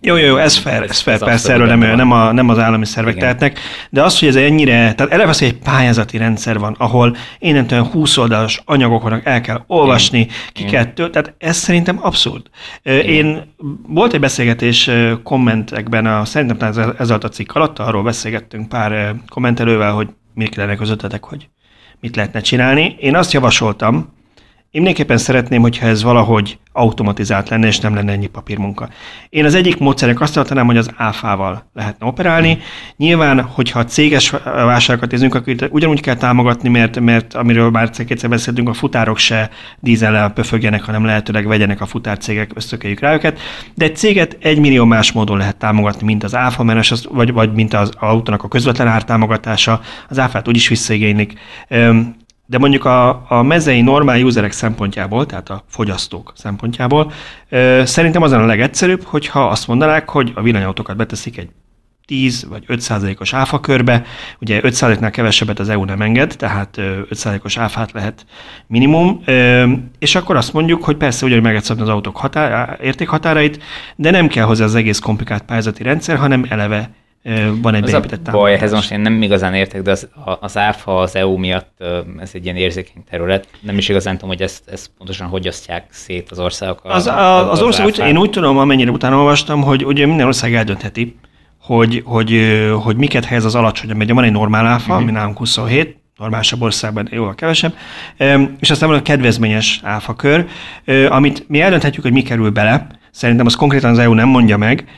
[0.00, 2.58] jó, jó, jó, ez fair, ez, ez fair, persze, erről nem, nem, a, nem az
[2.58, 3.26] állami szervek igen.
[3.26, 7.16] tehetnek, de az, hogy ez ennyire, tehát eleve az, hogy egy pályázati rendszer van, ahol
[7.38, 10.32] innentől 20 oldalas anyagok vannak, el kell olvasni, igen.
[10.52, 12.42] ki kell tölt, tehát ez szerintem abszurd.
[12.82, 13.00] Igen.
[13.00, 13.42] Én
[13.88, 14.90] volt egy beszélgetés
[15.22, 20.80] kommentekben, a, szerintem ez, ez a cikk alatt, arról beszélgettünk pár kommentelővel, hogy mik lennek
[20.80, 21.48] az ötletek, hogy
[22.00, 22.96] mit lehetne csinálni.
[23.00, 24.12] Én azt javasoltam,
[24.70, 28.88] én mindenképpen szeretném, hogyha ez valahogy automatizált lenne, és nem lenne ennyi papírmunka.
[29.28, 32.58] Én az egyik módszerek azt tartanám, hogy az áfával lehetne operálni.
[32.96, 38.68] Nyilván, hogyha céges vásárokat nézünk, akkor ugyanúgy kell támogatni, mert, mert amiről már kétszer beszéltünk,
[38.68, 39.50] a futárok se
[39.80, 43.38] dízellel pöfögjenek, hanem lehetőleg vegyenek a futárcégek, összökeljük rá őket.
[43.74, 47.32] De egy céget egy millió más módon lehet támogatni, mint az áfa, mert az, vagy,
[47.32, 49.80] vagy mint az autónak a közvetlen ártámogatása.
[50.08, 51.38] Az áfát úgyis visszaigénylik
[52.46, 57.12] de mondjuk a, a mezei normál userek szempontjából, tehát a fogyasztók szempontjából,
[57.48, 61.48] ö, szerintem az a legegyszerűbb, hogyha azt mondanák, hogy a villanyautókat beteszik egy
[62.06, 64.04] 10 vagy 5 százalékos áfa körbe,
[64.40, 68.26] ugye 5 százaléknál kevesebbet az EU nem enged, tehát 5 százalékos áfát lehet
[68.66, 69.22] minimum,
[69.98, 73.62] és akkor azt mondjuk, hogy persze ugyanúgy meg az autók határ, értékhatárait,
[73.96, 76.90] de nem kell hozzá az egész komplikált pályázati rendszer, hanem eleve
[77.62, 80.08] van egy az beépített a baj, ehhez most én nem igazán értek, de az,
[80.40, 81.84] az ÁFA az EU miatt
[82.18, 83.48] ez egy ilyen érzékeny terület.
[83.60, 86.80] Nem is igazán tudom, hogy ezt, ezt pontosan hogy osztják szét az országok.
[86.82, 90.26] Az, a, az, az ország, úgy, én úgy tudom, amennyire utána olvastam, hogy ugye minden
[90.26, 91.16] ország eldöntheti,
[91.60, 92.42] hogy, hogy,
[92.82, 94.96] hogy miket helyez az alacsony, mert van egy normál áfa, uh-huh.
[94.96, 97.74] ami nálunk 27, normálisabb országban jóval kevesebb,
[98.60, 100.46] és aztán van a kedvezményes áfakör,
[101.08, 102.86] amit mi eldönthetjük, hogy mi kerül bele,
[103.16, 104.88] Szerintem az konkrétan az EU nem mondja meg,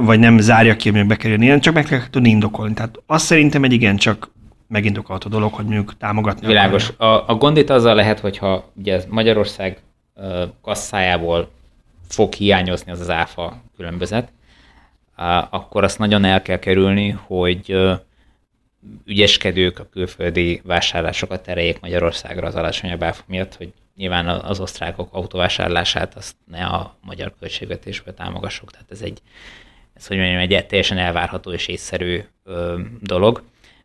[0.00, 2.74] vagy nem zárja ki, hogy bekerül ilyen, csak meg kell tudni indokolni.
[2.74, 4.30] Tehát azt szerintem egy igen csak
[4.68, 6.46] megindokolható dolog, hogy mondjuk támogatni.
[6.46, 6.90] Világos.
[6.96, 9.78] A, a gond itt azzal lehet, hogyha ugye Magyarország
[10.62, 11.50] kasszájából
[12.08, 14.28] fog hiányozni az az áfa különbözet,
[15.50, 17.76] akkor azt nagyon el kell kerülni, hogy
[19.04, 26.14] ügyeskedők a külföldi vásárlásokat tereljék Magyarországra az alacsonyabb áfa miatt, hogy nyilván az osztrákok autóvásárlását
[26.14, 29.20] azt ne a magyar költségvetésből támogassuk, tehát ez egy,
[29.94, 33.42] ez hogy mondjam, egy teljesen elvárható és észszerű ö, dolog.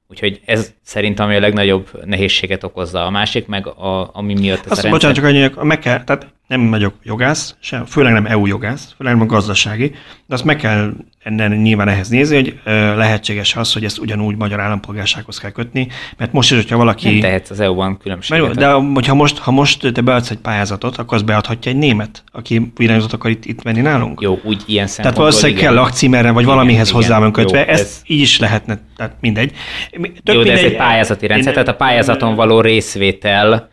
[0.08, 3.06] Úgyhogy ez szerintem ami a legnagyobb nehézséget okozza.
[3.06, 4.92] A másik meg, a, ami miatt ez Azt, a rendszer...
[4.92, 9.14] Bocsánat, csak annyi, meg kell, tehát nem vagyok jogász, sem, főleg nem EU jogász, főleg
[9.14, 9.88] nem a gazdasági,
[10.26, 10.94] de azt meg kell
[11.24, 12.60] ennek nyilván ehhez nézni, hogy
[12.96, 15.88] lehetséges az, hogy ezt ugyanúgy magyar állampolgársághoz kell kötni,
[16.18, 17.10] mert most is, hogyha valaki...
[17.10, 18.46] Nem tehetsz az EU-ban különbséget.
[18.46, 22.24] Mert, de hogyha most, ha most te beadsz egy pályázatot, akkor az beadhatja egy német,
[22.32, 24.22] aki irányzatot akar itt, itt venni nálunk.
[24.22, 27.60] Jó, úgy ilyen Tehát valószínűleg kell lakcímerre, vagy igen, valamihez igen, hozzá van kötve.
[27.60, 29.52] Jó, ez, ez így is lehetne, tehát mindegy.
[29.92, 30.58] Tök jó, de mindegy.
[30.58, 33.70] ez egy pályázati rendszer, tehát a pályázaton való részvétel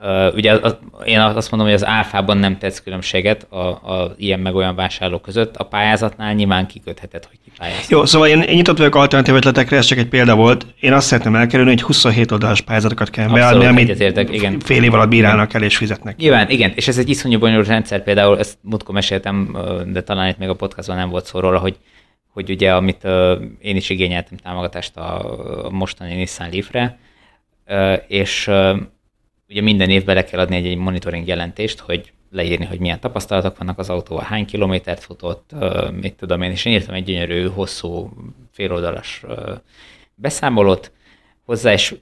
[0.00, 4.40] Uh, ugye az, én azt mondom, hogy az áfában nem tetsz különbséget a, a ilyen
[4.40, 5.56] meg olyan vásárlók között.
[5.56, 7.88] A pályázatnál nyilván kikötheted, hogy ki pályázat.
[7.88, 10.66] Jó, szóval én, én nyitott vagyok alternatív ötletekre, ez csak egy példa volt.
[10.80, 14.00] Én azt szeretném elkerülni, hogy 27 oldalas pályázatokat kell beadni, amit
[14.32, 14.60] igen.
[14.60, 16.16] fél év alatt bírálnak el és fizetnek.
[16.16, 19.56] Nyilván, igen, és ez egy iszonyú bonyolult rendszer, például ezt múltkor meséltem,
[19.92, 21.76] de talán itt még a podcastban nem volt szó róla, hogy
[22.32, 26.98] hogy ugye, amit uh, én is igényeltem támogatást a, a mostani Nissan Leaf-re,
[27.66, 28.76] uh, és uh,
[29.48, 33.58] ugye minden évben le kell adni egy, egy monitoring jelentést, hogy leírni, hogy milyen tapasztalatok
[33.58, 35.50] vannak az autóval, hány kilométert futott,
[36.00, 38.10] mit tudom én, és én írtam egy gyönyörű, hosszú,
[38.52, 39.24] féloldalas
[40.14, 40.92] beszámolót.
[41.44, 41.94] Hozzá, és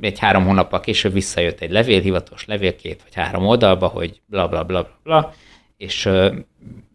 [0.00, 4.48] egy három hónappal később visszajött egy levél, hivatalos levél, két vagy három oldalba, hogy bla
[4.48, 5.34] bla bla bla, bla
[5.76, 6.08] és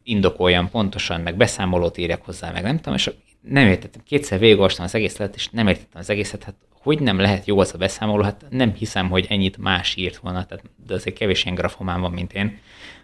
[0.04, 4.96] indokoljam pontosan, meg beszámolót írjak hozzá, meg nem tudom, és nem értettem, kétszer végigolvastam az
[4.96, 8.46] egészet, és nem értettem az egészet, hát hogy nem lehet jó az a beszámoló, hát
[8.50, 12.34] nem hiszem, hogy ennyit más írt volna, tehát, de azért kevés ilyen grafomán van, mint
[12.34, 12.60] én,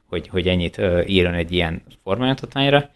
[0.05, 2.89] hogy, hogy ennyit írjon egy ilyen formanyomtatványra,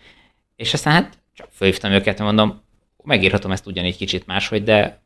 [0.55, 2.61] és aztán hát csak felhívtam őket, mondom,
[3.03, 5.01] megírhatom ezt ugyanígy kicsit máshogy, de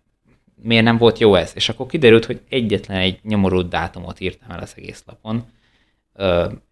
[0.64, 1.52] miért nem volt jó ez?
[1.56, 5.46] És akkor kiderült, hogy egyetlen egy nyomorult dátumot írtam el az egész lapon,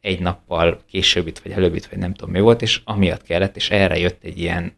[0.02, 3.98] egy nappal későbbit, vagy előbbit, vagy nem tudom mi volt, és amiatt kellett, és erre
[3.98, 4.78] jött egy ilyen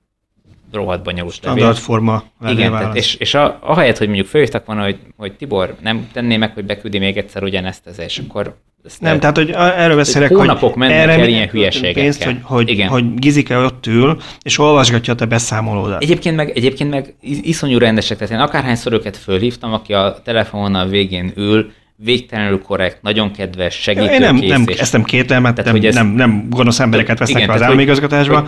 [0.72, 2.24] rohadt bonyolult Standard forma.
[2.47, 6.38] Igen, tehát, és, és a, ahelyett, hogy mondjuk fölhívtak volna, hogy, hogy Tibor, nem tenné
[6.38, 8.55] meg, hogy beküldi még egyszer ugyanezt ez, és akkor
[8.86, 12.01] ezt nem, tehát, hogy erről beszélek, hogy hónapok mennek erre el ilyen hülyeségekkel.
[12.03, 12.88] Pénzt, hogy, hogy, Igen.
[12.88, 16.01] hogy Gizike ott ül, és olvasgatja a te beszámolódat.
[16.01, 20.86] Egyébként meg, egyébként meg iszonyú rendesek, tehát én akárhányszor őket fölhívtam, aki a telefonon a
[20.86, 25.76] végén ül, végtelenül korrekt, nagyon kedves, segítő Én nem, nem, ezt nem kétlem, mert nem,
[25.76, 28.45] ez, nem, nem gonosz embereket vesznek igen, az államigazgatásba.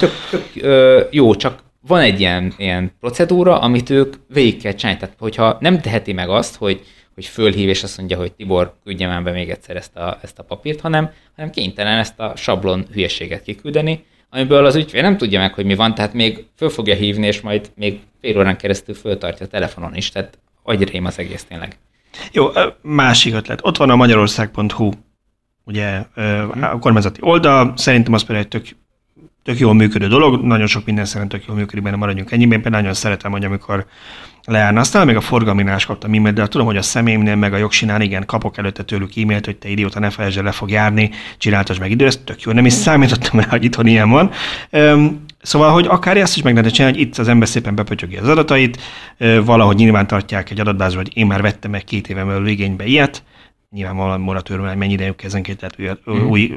[1.11, 4.99] Jó, csak van egy ilyen, ilyen procedúra, amit ők végig kell csinálni.
[4.99, 9.09] Tehát, hogyha nem teheti meg azt, hogy, hogy fölhív és azt mondja, hogy Tibor, küldjem
[9.09, 12.85] már be még egyszer ezt a, ezt a papírt, hanem, hanem kénytelen ezt a sablon
[12.93, 16.95] hülyeséget kiküldeni, amiből az ügyfél nem tudja meg, hogy mi van, tehát még föl fogja
[16.95, 21.43] hívni, és majd még fél órán keresztül föltartja a telefonon is, tehát agyrém az egész
[21.43, 21.77] tényleg.
[22.31, 22.49] Jó,
[22.81, 23.59] másik ötlet.
[23.63, 24.91] Ott van a magyarország.hu,
[25.65, 26.03] ugye
[26.61, 28.77] a kormányzati oldal, szerintem az például egy tök
[29.43, 32.61] tök jól működő dolog, nagyon sok minden szerint tök jól működik, benne maradjunk ennyiben.
[32.61, 33.85] Például nagyon szeretem, hogy amikor
[34.45, 34.79] leárna.
[34.79, 38.01] Aztán még a forgalminál is kaptam e-mailt, de tudom, hogy a személyemnél, meg a jogsinál,
[38.01, 41.91] igen, kapok előtte tőlük e-mailt, hogy te idióta ne felejtsd le fog járni, csináltas meg
[41.91, 42.51] idő, ez tök jó.
[42.51, 44.31] Nem is számítottam rá, hogy itthon ilyen van.
[45.41, 48.27] Szóval, hogy akár ezt is meg lehet csinálni, hogy itt az ember szépen bepötyögi az
[48.27, 48.81] adatait,
[49.43, 53.23] valahogy nyilván tartják egy adatbázba, hogy én már vettem meg két éve belül igénybe ilyet,
[53.73, 56.29] nyilvánvalóan moratórium, hogy mennyi idejük ezenként lehet új, mm.
[56.29, 56.51] új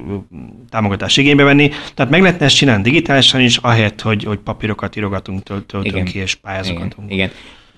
[0.69, 1.71] támogatás igénybe venni.
[1.95, 6.35] Tehát meg lehetne ezt csinálni digitálisan is, ahelyett, hogy, hogy papírokat írogatunk, töltünk ki és
[6.35, 6.79] pályázunk.
[6.79, 7.09] Igen.
[7.09, 7.31] Igen.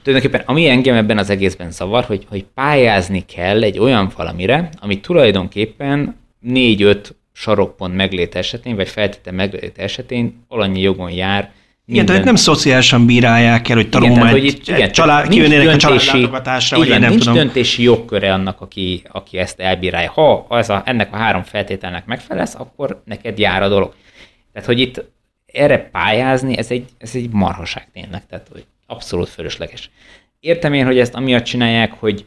[0.03, 5.01] Tulajdonképpen ami engem ebben az egészben zavar, hogy, hogy pályázni kell egy olyan valamire, ami
[5.01, 11.53] tulajdonképpen négy-öt sarokpont meglét esetén, vagy feltétlen meglét esetén valanyi jogon jár,
[11.91, 16.77] igen, tehát nem szociálisan bírálják el, hogy tanulmány, hogy itt, igen, család, kijönnének a családlátogatásra,
[16.77, 17.39] vagy igen, nem nincs tudom.
[17.39, 20.11] döntési jogköre annak, aki, aki ezt elbírálja.
[20.11, 23.95] Ha az a, ennek a három feltételnek megfelelsz, akkor neked jár a dolog.
[24.53, 25.05] Tehát, hogy itt
[25.53, 29.91] erre pályázni, ez egy, ez egy marhaság tényleg, tehát hogy abszolút fölösleges.
[30.41, 32.25] Értem én, hogy ezt amiatt csinálják, hogy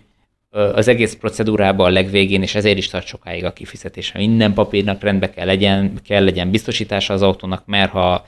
[0.52, 4.18] az egész procedúrában a legvégén, és ezért is tart sokáig a kifizetése.
[4.18, 8.26] Minden papírnak rendbe kell legyen, kell legyen biztosítása az autónak, mert ha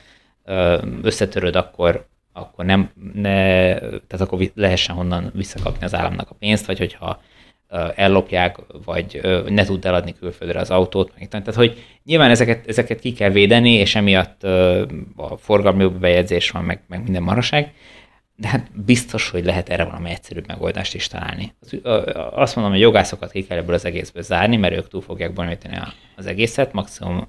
[1.01, 3.31] összetöröd, akkor, akkor nem, ne,
[3.79, 7.21] tehát akkor lehessen honnan visszakapni az államnak a pénzt, vagy hogyha
[7.95, 11.11] ellopják, vagy ne tud eladni külföldre az autót.
[11.29, 14.43] Tehát, hogy nyilván ezeket, ezeket ki kell védeni, és emiatt
[15.15, 17.73] a forgalmi bejegyzés van, meg, meg minden maraság,
[18.35, 21.53] de hát biztos, hogy lehet erre valami egyszerűbb megoldást is találni.
[22.31, 25.77] Azt mondom, hogy jogászokat ki kell ebből az egészből zárni, mert ők túl fogják bonyolítani
[26.15, 27.27] az egészet, maximum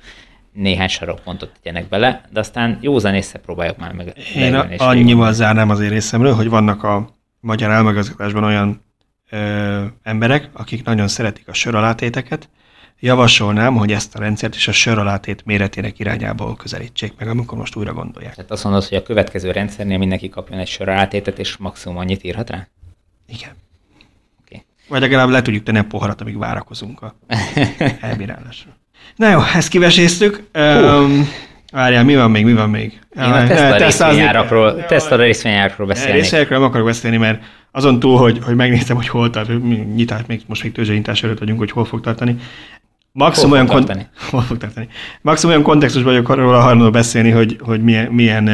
[0.55, 4.16] néhány sarokpontot tegyenek bele, de aztán józan észre próbáljuk már meg.
[4.36, 7.09] Én annyival zárnám az én részemről, hogy vannak a
[7.40, 8.84] magyar elmegazgatásban olyan
[9.30, 12.48] ö, emberek, akik nagyon szeretik a söralátéteket,
[13.00, 17.92] javasolnám, hogy ezt a rendszert is a söralátét méretének irányából közelítsék meg, amikor most újra
[17.92, 18.34] gondolják.
[18.34, 22.50] Tehát azt mondod, hogy a következő rendszernél mindenki kapjon egy söralátétet, és maximum annyit írhat
[22.50, 22.68] rá?
[23.26, 23.50] Igen.
[24.46, 24.64] Okay.
[24.88, 27.14] Vagy legalább le tudjuk tenni a poharat, amíg várakozunk a
[28.00, 28.76] elbírálásra.
[29.16, 30.42] Na jó, ezt kiveséztük.
[30.55, 31.28] Um,
[31.72, 33.00] Várjál, mi van még, mi van még?
[33.16, 36.12] Én a Tesla részvényárakról, Tesla részvényárakról beszélni.
[36.12, 37.42] Részvényárakról nem akarok beszélni, mert
[37.72, 39.50] azon túl, hogy, hogy megnéztem, hogy hol tart,
[39.94, 42.36] nyitás, még, most még tőzsdenyítás előtt vagyunk, hogy hol fog tartani.
[43.12, 44.88] Maximum olyan, kont- hol fog tartani?
[45.20, 48.48] Maximum olyan kontextusban vagyok arról hajlandó beszélni, hogy, hogy milyen, milyen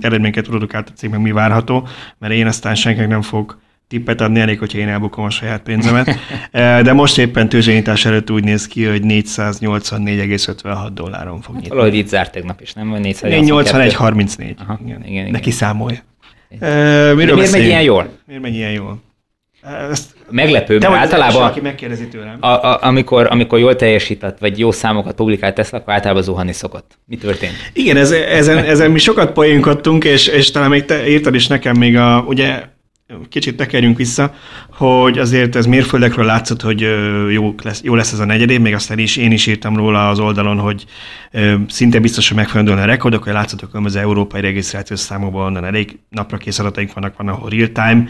[0.00, 1.88] eredményeket produkált a cég, meg mi várható,
[2.18, 3.58] mert én aztán senkinek nem fog
[3.88, 6.18] tippet adni, elég, hogyha én elbukom a saját pénzemet.
[6.86, 11.68] De most éppen tőzsdenyítás előtt úgy néz ki, hogy 484,56 dolláron fog nyitni.
[11.68, 12.96] Valahogy itt zárt tegnap is, nem?
[13.02, 14.54] 481,34.
[14.84, 15.30] Igen, igen.
[15.30, 15.98] Neki számolja.
[17.14, 18.08] Miről miért megy ilyen jól?
[18.26, 19.02] Miért megy ilyen jól?
[19.90, 22.36] Ezt Meglepő, mert általában, aki megkérdezi tőlem.
[22.40, 26.98] A, a, amikor, amikor jól teljesített, vagy jó számokat publikált Tesla, akkor általában zuhanni szokott.
[27.06, 27.52] Mi történt?
[27.72, 31.76] Igen, ez, ezen, ezen mi sokat poénkodtunk, és, és talán még te írtad is nekem
[31.76, 32.62] még a, ugye
[33.28, 34.34] kicsit tekerjünk vissza,
[34.70, 36.80] hogy azért ez mérföldekről látszott, hogy
[37.30, 40.18] jó lesz, jó lesz ez a negyedév, még aztán is én is írtam róla az
[40.18, 40.84] oldalon, hogy
[41.68, 45.98] szinte biztos, hogy megfelelően a rekordok, hogy látszott a különböző európai regisztrációs számokban, onnan elég
[46.08, 48.04] napra kész adataink vannak, van, ahol real time,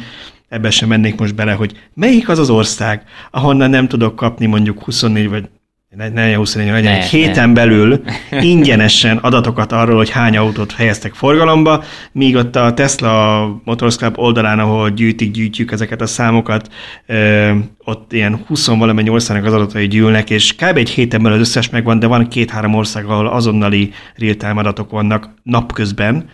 [0.49, 4.83] ebbe sem mennék most bele, hogy melyik az az ország, ahonnan nem tudok kapni mondjuk
[4.83, 5.49] 24 vagy
[5.97, 7.55] ne, ne 24 legyen, ne, egy héten ne.
[7.55, 8.03] belül
[8.41, 14.59] ingyenesen adatokat arról, hogy hány autót helyeztek forgalomba, míg ott a Tesla Motors Club oldalán,
[14.59, 16.69] ahol gyűjtik, gyűjtjük ezeket a számokat,
[17.07, 17.51] ö,
[17.85, 20.77] ott ilyen 20 valamennyi országnak az adatai gyűlnek, és kb.
[20.77, 25.35] egy héten belül az összes megvan, de van két-három ország, ahol azonnali real-time adatok vannak
[25.43, 26.29] napközben,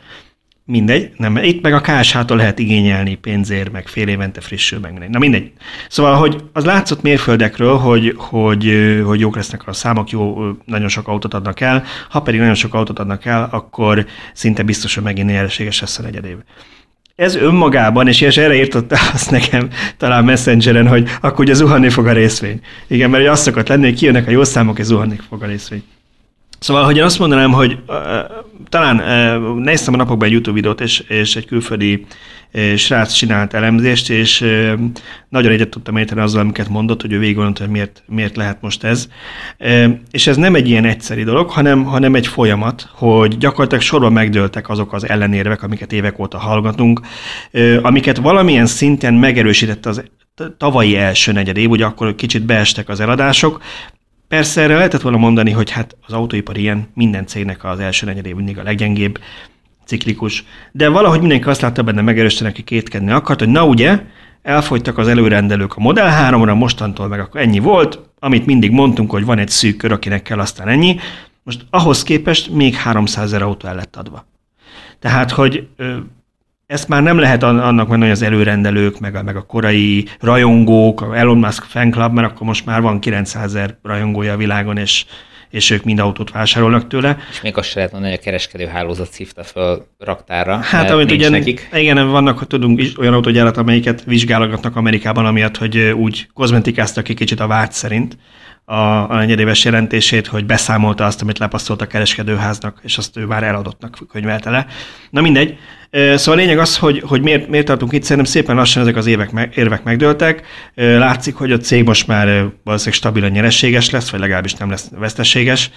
[0.71, 5.11] Mindegy, nem, itt meg a KSH-tól lehet igényelni pénzért, meg fél évente frissül, meg mindegy.
[5.11, 5.53] Na mindegy.
[5.89, 11.09] Szóval, hogy az látszott mérföldekről, hogy, hogy, hogy jók lesznek a számok, jó, nagyon sok
[11.09, 15.29] autót adnak el, ha pedig nagyon sok autót adnak el, akkor szinte biztos, hogy megint
[15.29, 16.37] nyereséges lesz a negyedév.
[17.15, 22.13] Ez önmagában, és erre írtotta azt nekem talán Messengeren, hogy akkor ugye zuhanni fog a
[22.13, 22.61] részvény.
[22.87, 25.85] Igen, mert azt szokott lenni, hogy kijönnek a jó számok, és zuhanni fog a részvény.
[26.61, 27.97] Szóval, hogy én azt mondanám, hogy uh,
[28.69, 32.07] talán uh, néztem a napokban egy YouTube videót, és, és egy külföldi
[32.53, 34.73] uh, srác csinált elemzést, és uh,
[35.29, 38.85] nagyon egyet tudtam érteni azzal, amiket mondott, hogy ő végig hogy miért, miért lehet most
[38.85, 39.09] ez.
[39.59, 44.13] Uh, és ez nem egy ilyen egyszeri dolog, hanem, hanem egy folyamat, hogy gyakorlatilag sorban
[44.13, 47.01] megdőltek azok az ellenérvek, amiket évek óta hallgatunk,
[47.53, 50.03] uh, amiket valamilyen szinten megerősítette az
[50.57, 53.61] tavalyi első negyed év, ugye akkor kicsit beestek az eladások,
[54.31, 58.35] Persze erre lehetett volna mondani, hogy hát az autóipar ilyen, minden cégnek az első negyedév
[58.35, 59.19] mindig a leggyengébb,
[59.85, 64.03] ciklikus, de valahogy mindenki azt látta benne megerősíteni, aki kétkedni akart, hogy na ugye,
[64.43, 69.25] elfogytak az előrendelők a Model 3-ra, mostantól meg akkor ennyi volt, amit mindig mondtunk, hogy
[69.25, 70.97] van egy szűk kör, akinek kell aztán ennyi,
[71.43, 74.27] most ahhoz képest még 300 ezer autó el lett adva.
[74.99, 75.69] Tehát, hogy
[76.71, 81.01] ezt már nem lehet annak mondani, hogy az előrendelők, meg a, meg a korai rajongók,
[81.01, 84.77] a Elon Musk fan club, mert akkor most már van 900 ezer rajongója a világon,
[84.77, 85.05] és,
[85.51, 87.17] és ők mind autót vásárolnak tőle.
[87.31, 91.11] És még azt se lehet mondani, hogy a kereskedő hálózat szívta föl raktára, Hát, amit
[91.11, 91.69] ugye, nekik.
[91.73, 97.41] igen, vannak, tudunk is olyan autógyárat, amelyiket vizsgálgatnak Amerikában, amiatt, hogy úgy kozmetikáztak ki kicsit
[97.41, 98.17] a vágy szerint
[98.71, 103.43] a, a negyedéves jelentését, hogy beszámolta azt, amit lepasztolt a kereskedőháznak, és azt ő már
[103.43, 104.67] eladottnak könyvelte le.
[105.11, 105.59] Na mindegy.
[105.91, 109.07] Szóval a lényeg az, hogy, hogy miért, miért tartunk itt, szerintem szépen lassan ezek az
[109.07, 110.47] évek meg, érvek megdőltek.
[110.75, 112.27] Látszik, hogy a cég most már
[112.65, 115.71] valószínűleg stabilan nyereséges lesz, vagy legalábbis nem lesz veszteséges,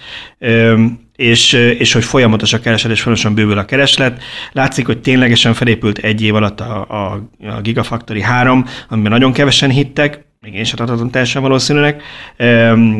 [1.16, 4.22] és, és hogy folyamatos a kereslet, és folyamatosan bővül a kereslet.
[4.52, 9.70] Látszik, hogy ténylegesen felépült egy év alatt a, a, a Gigafactory 3, amiben nagyon kevesen
[9.70, 12.02] hittek, még én sem tartottam teljesen valószínűleg.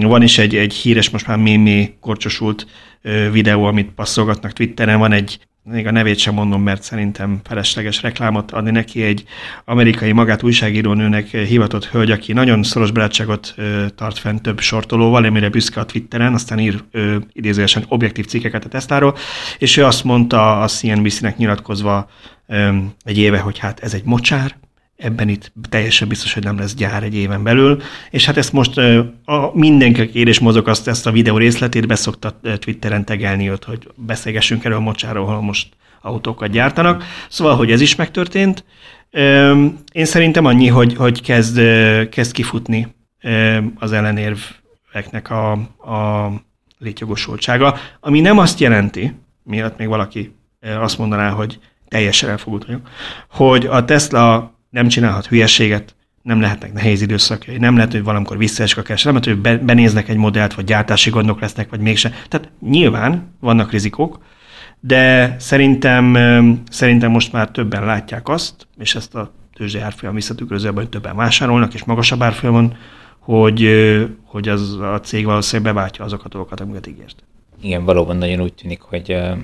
[0.01, 2.67] Van is egy, egy híres, most már mémé korcsosult
[3.33, 5.39] videó, amit passzolgatnak Twitteren, van egy
[5.71, 9.25] még a nevét sem mondom, mert szerintem felesleges reklámot adni neki, egy
[9.65, 13.55] amerikai magát újságírónőnek hivatott hölgy, aki nagyon szoros barátságot
[13.95, 16.85] tart fenn több sortolóval, amire büszke a Twitteren, aztán ír
[17.33, 19.17] idézőesen objektív cikkeket a Tesláról,
[19.59, 22.09] és ő azt mondta a CNBC-nek nyilatkozva
[23.05, 24.57] egy éve, hogy hát ez egy mocsár,
[24.97, 28.79] ebben itt teljesen biztos, hogy nem lesz gyár egy éven belül, és hát ezt most
[29.25, 33.89] a mindenki, ér és mozog azt, ezt a videó részletét beszokta Twitteren tegelni őt, hogy
[33.95, 35.69] beszélgessünk erről a mocsáról, ahol most
[36.01, 37.05] autókat gyártanak.
[37.29, 38.65] Szóval, hogy ez is megtörtént.
[39.93, 41.61] Én szerintem annyi, hogy, hogy kezd,
[42.09, 42.95] kezd kifutni
[43.79, 46.31] az ellenérveknek a, a
[46.79, 50.35] létjogosultsága, ami nem azt jelenti, miatt még valaki
[50.79, 52.89] azt mondaná, hogy teljesen elfogult vagyok,
[53.31, 58.79] hogy a Tesla nem csinálhat hülyeséget, nem lehetnek nehéz időszakai, nem lehet, hogy valamikor visszaesik
[58.79, 62.13] a keres, nem lehet, hogy benéznek egy modellt, vagy gyártási gondok lesznek, vagy mégse.
[62.29, 64.19] Tehát nyilván vannak rizikók,
[64.81, 66.15] de szerintem,
[66.71, 71.75] szerintem most már többen látják azt, és ezt a tőzsdei árfolyam visszatükröző, hogy többen vásárolnak,
[71.75, 72.77] és magasabb árfolyamon,
[73.19, 73.69] hogy,
[74.25, 77.25] hogy az a cég valószínűleg beváltja azokat a dolgokat, amiket ígért.
[77.63, 79.39] Igen, valóban nagyon úgy tűnik, hogy uh,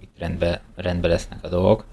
[0.00, 1.84] itt rendben rendbe lesznek a dolgok.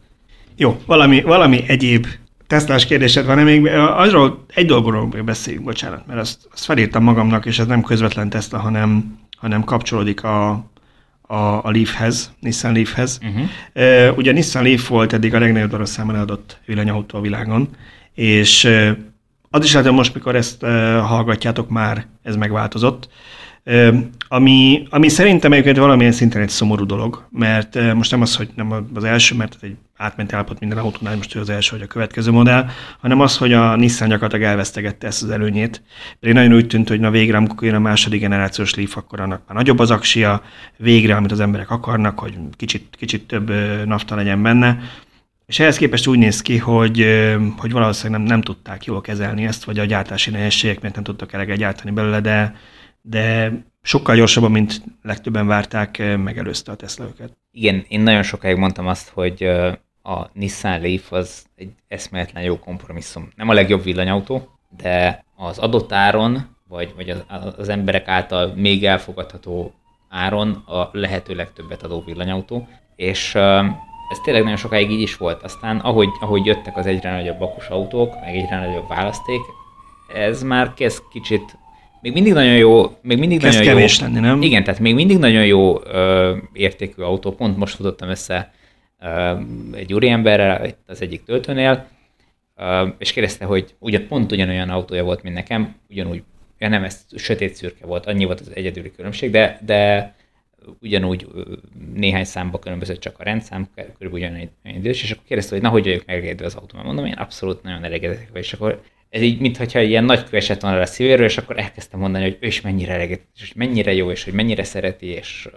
[0.55, 2.07] Jó, valami, valami egyéb
[2.49, 7.45] Teslás kérdésed van, még azról egy dolgról még beszéljünk, bocsánat, mert azt, azt felírtam magamnak,
[7.45, 10.49] és ez nem közvetlen Tesla, hanem, hanem kapcsolódik a,
[11.21, 13.19] a, a Leafhez, Nissan Leafhez.
[13.21, 14.09] Uh-huh.
[14.09, 17.69] Uh, ugye Nissan Leaf volt eddig a legnagyobb darabszámban eladott villanyautó a világon,
[18.13, 18.65] és
[19.49, 20.61] az is lehet, hogy most, mikor ezt
[21.01, 23.09] hallgatjátok, már ez megváltozott.
[24.27, 28.87] Ami, ami szerintem egyébként valamilyen szinten egy szomorú dolog, mert most nem az, hogy nem
[28.93, 32.31] az első, mert egy átment állapot minden autónál, most ő az első, vagy a következő
[32.31, 35.81] modell, hanem az, hogy a Nissan gyakorlatilag elvesztegette ezt az előnyét.
[36.19, 39.41] Pedig nagyon úgy tűnt, hogy na végre, amikor jön a második generációs Leaf, akkor annak
[39.47, 40.41] már nagyobb az aksia,
[40.77, 43.51] végre, amit az emberek akarnak, hogy kicsit, kicsit több
[43.85, 44.79] nafta legyen benne.
[45.45, 47.05] És ehhez képest úgy néz ki, hogy,
[47.57, 51.33] hogy valószínűleg nem, nem tudták jól kezelni ezt, vagy a gyártási nehézségek, mert nem tudtak
[51.33, 52.55] eleget gyártani belőle, de
[53.01, 57.37] de sokkal gyorsabban, mint legtöbben várták, eh, megelőzte a Tesla őket.
[57.51, 59.73] Igen, én nagyon sokáig mondtam azt, hogy eh,
[60.03, 63.29] a Nissan Leaf az egy eszméletlen jó kompromisszum.
[63.35, 67.23] Nem a legjobb villanyautó, de az adott áron, vagy, vagy az,
[67.57, 69.73] az emberek által még elfogadható
[70.09, 73.65] áron a lehető legtöbbet adó villanyautó, és eh,
[74.09, 75.43] ez tényleg nagyon sokáig így is volt.
[75.43, 79.41] Aztán ahogy, ahogy jöttek az egyre nagyobb bakus autók, meg egyre nagyobb választék,
[80.13, 81.57] ez már kezd kicsit
[82.01, 84.41] még mindig nagyon jó, még mindig Kezd nagyon kevés jó, lenni, nem?
[84.41, 87.31] Igen, tehát még mindig nagyon jó ö, értékű autó.
[87.31, 88.53] Pont most futottam össze
[89.01, 89.35] ö,
[89.73, 91.87] egy úriemberrel az egyik töltőnél,
[92.55, 96.23] ö, és kérdezte, hogy ugyan, pont ugyanolyan autója volt, mint nekem, ugyanúgy,
[96.57, 100.13] ja nem, ez sötét szürke volt, annyi volt az egyedüli különbség, de, de
[100.81, 101.27] ugyanúgy
[101.93, 105.83] néhány számba különbözött csak a rendszám, körülbelül ugyanolyan idős, és akkor kérdezte, hogy na, hogy
[105.83, 106.77] vagyok megengedve az autó.
[106.83, 110.85] Mondom, én abszolút nagyon elégedett és akkor ez így, mintha ilyen nagy esett volna a
[110.85, 114.33] szívéről, és akkor elkezdtem mondani, hogy ő is mennyire eleget, és mennyire jó, és hogy
[114.33, 115.49] mennyire szereti, és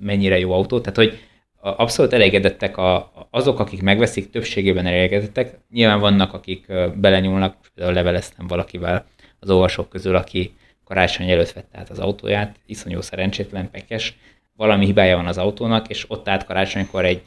[0.00, 0.80] mennyire jó autó.
[0.80, 1.18] Tehát, hogy
[1.60, 5.58] abszolút elégedettek a, azok, akik megveszik, többségében elégedettek.
[5.70, 9.06] Nyilván vannak, akik belenyúlnak, például leveleztem valakivel
[9.40, 10.52] az olvasók közül, aki
[10.84, 14.16] karácsony előtt vette át az autóját, iszonyú szerencsétlen, pekes,
[14.56, 17.22] valami hibája van az autónak, és ott át karácsonykor egy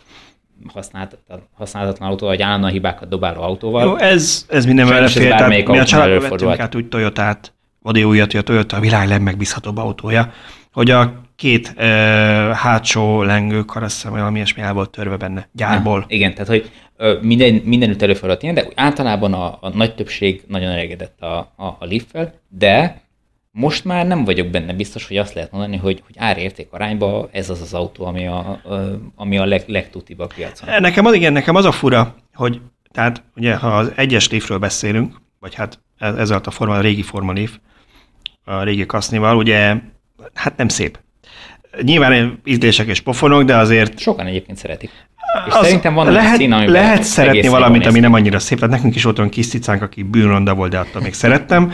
[0.73, 3.83] használhatatlan, használhatatlan autó, vagy állandóan hibákat dobáló autóval.
[3.83, 8.31] Jó, ez, ez minden belefér, tehát mi a családban vettünk át úgy Toyotát, vagy újat,
[8.31, 10.31] hogy a Toyota a világ legmegbízhatóbb autója,
[10.71, 11.83] hogy a két uh,
[12.51, 15.99] hátsó lengő karasszem, valami ilyesmi el volt törve benne, gyárból.
[15.99, 16.71] Ha, igen, tehát hogy
[17.21, 21.77] minden, mindenütt előfordult ilyen, de általában a, a nagy többség nagyon elégedett a, a, a
[21.79, 23.01] Leaf-fel, de
[23.57, 27.49] most már nem vagyok benne biztos, hogy azt lehet mondani, hogy, hogy árérték arányba ez
[27.49, 28.61] az az autó, ami a,
[29.15, 30.81] ami a leg, legtutibb a piacon.
[30.81, 35.21] Nekem az, igen, nekem az a fura, hogy tehát ugye, ha az egyes lévről beszélünk,
[35.39, 37.57] vagy hát ez a forma, a régi forma lév,
[38.43, 39.75] a régi kasznival, ugye
[40.33, 40.99] hát nem szép.
[41.81, 43.99] Nyilván ízlések és pofonok, de azért...
[43.99, 44.91] Sokan egyébként szeretik.
[45.47, 48.59] És az szerintem van lehet, szín, lehet szeretni valamit, ami nem annyira szép.
[48.59, 51.71] Tehát nekünk is volt olyan kis cicánk, aki bűnronda volt, de attól még szerettem.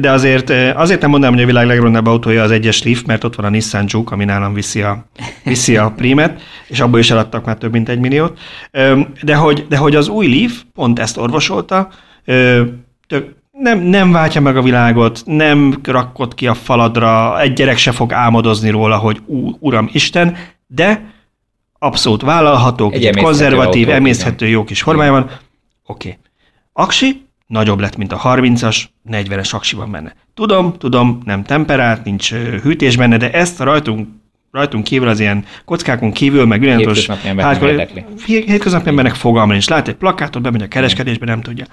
[0.00, 3.34] De azért, azért nem mondanám, hogy a világ legrondább autója az egyes Leaf, mert ott
[3.34, 5.04] van a Nissan Juke, ami nálam viszi a,
[5.44, 8.38] viszi a prímet, és abból is eladtak már több mint egy milliót.
[9.22, 11.88] De hogy, de hogy az új Leaf pont ezt orvosolta,
[13.06, 17.92] tök, nem, nem váltja meg a világot, nem rakkott ki a faladra, egy gyerek se
[17.92, 19.20] fog álmodozni róla, hogy
[19.58, 20.36] uram Isten,
[20.66, 21.12] de
[21.78, 25.30] abszolút vállalható, egy konzervatív, autó, emészhető, jó kis formájában.
[25.86, 26.08] Oké.
[26.08, 26.20] Okay.
[26.72, 30.14] Aksi, nagyobb lett, mint a 30-as, 40-es aksi van benne.
[30.34, 34.08] Tudom, tudom, nem temperált, nincs hűtés benne, de ezt a rajtunk
[34.54, 37.08] rajtunk kívül az ilyen kockákon kívül, meg világos
[38.26, 39.68] hétköznapi embernek fogalma nincs.
[39.68, 41.64] Lát egy plakátot, bemegy a kereskedésbe, nem tudja.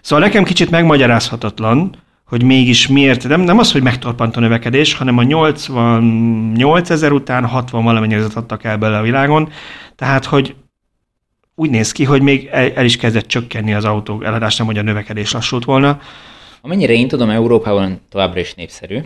[0.00, 1.94] Szóval nekem kicsit megmagyarázhatatlan,
[2.28, 7.46] hogy mégis miért, nem, nem az, hogy megtorpant a növekedés, hanem a 88 ezer után
[7.46, 9.48] 60 valamennyi adtak el bele a világon,
[9.96, 10.54] tehát, hogy
[11.54, 14.78] úgy néz ki, hogy még el, el is kezdett csökkenni az autó eladás, nem hogy
[14.78, 16.00] a növekedés lassult volna.
[16.60, 18.98] Amennyire én tudom, Európában továbbra is népszerű.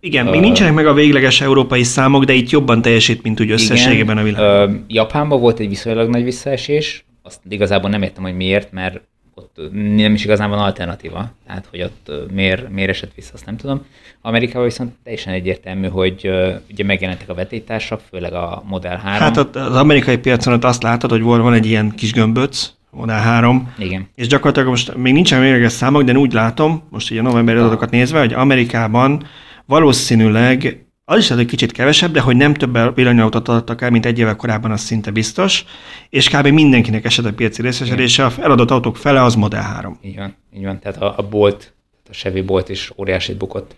[0.00, 3.50] Igen, uh, még nincsenek meg a végleges európai számok, de itt jobban teljesít, mint úgy
[3.50, 4.68] összességében a világ.
[4.68, 9.00] Uh, Japánban volt egy viszonylag nagy visszaesés, azt igazából nem értem, hogy miért, mert
[9.34, 13.56] ott nem is igazán van alternatíva, tehát hogy ott miért, miért esett vissza, azt nem
[13.56, 13.84] tudom.
[14.20, 16.30] Amerikában viszont teljesen egyértelmű, hogy
[16.70, 19.20] ugye megjelentek a vetétársak, főleg a Model 3.
[19.20, 23.72] Hát az amerikai piacon ott azt látod, hogy van egy ilyen kis gömböc, Model 3.
[23.78, 24.08] Igen.
[24.14, 27.90] És gyakorlatilag most még nincsen végleges számok, de úgy látom, most ugye a novemberi adatokat
[27.90, 29.26] nézve, hogy Amerikában
[29.66, 34.06] valószínűleg az is lehet, hogy kicsit kevesebb, de hogy nem több villanyautót adtak el, mint
[34.06, 35.64] egy évvel korábban, az szinte biztos,
[36.08, 36.46] és kb.
[36.46, 39.98] mindenkinek esett a piaci részesedése, a eladott autók fele az Model 3.
[40.02, 40.78] Így van, így van.
[40.78, 41.72] tehát a, a Bolt,
[42.08, 43.74] a Chevy Bolt is óriásit bukott.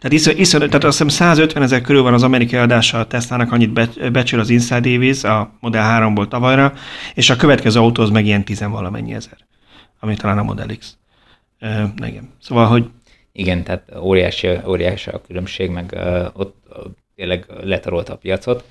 [0.00, 3.52] Tehát, iszor, iszor, tehát azt hiszem 150 ezer körül van az amerikai adása a Tesla-nak,
[3.52, 6.72] annyit be, becsül az Inside Davis a Model 3-ból tavalyra,
[7.14, 9.36] és a következő autó az meg ilyen 10 valamennyi ezer,
[10.00, 10.96] ami talán a Model X.
[11.58, 12.30] E, igen.
[12.40, 12.90] Szóval, hogy
[13.40, 15.98] igen, tehát óriási, óriási a különbség, meg
[16.32, 16.56] ott
[17.14, 18.64] tényleg letarolta a piacot.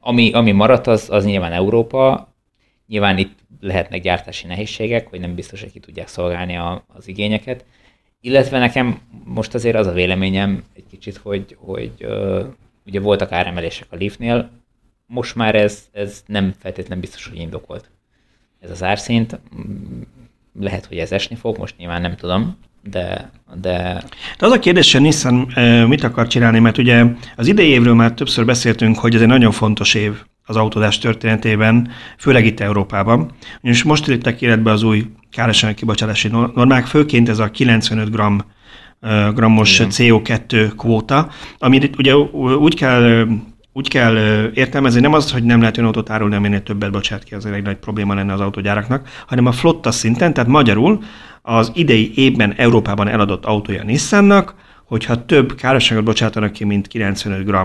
[0.00, 2.32] Ami, ami maradt, az, az nyilván Európa.
[2.86, 7.64] Nyilván itt lehetnek gyártási nehézségek, hogy nem biztos, hogy ki tudják szolgálni a, az igényeket.
[8.20, 12.44] Illetve nekem most azért az a véleményem egy kicsit, hogy, hogy uh,
[12.86, 14.50] ugye voltak áremelések a Leafnél,
[15.06, 17.90] most már ez, ez nem feltétlenül biztos, hogy indokolt.
[18.60, 19.40] Ez az árszint,
[20.60, 22.58] lehet, hogy ez esni fog, most nyilván nem tudom,
[22.90, 23.30] de,
[23.60, 24.02] de...
[24.38, 25.34] de az a kérdés, hogy Nissan
[25.88, 27.04] mit akar csinálni, mert ugye
[27.36, 30.12] az idei évről már többször beszéltünk, hogy ez egy nagyon fontos év
[30.46, 33.30] az autózás történetében, főleg itt Európában.
[33.60, 38.20] Ugyanis most léptek életbe az új károsanyag kibocsátási normák, főként ez a 95 g
[39.34, 39.90] grammos Igen.
[39.92, 41.28] CO2 kvóta,
[41.58, 43.26] amit ugye úgy kell
[43.76, 44.16] úgy kell
[44.54, 47.62] értelmezni, nem az, hogy nem lehet olyan autót árulni, aminél többet bocsát ki, az egy
[47.62, 51.02] nagy probléma lenne az autógyáraknak, hanem a flotta szinten, tehát magyarul
[51.42, 54.54] az idei évben Európában eladott autója Nissannak,
[54.84, 57.56] hogyha több károsságot bocsátanak ki, mint 95 g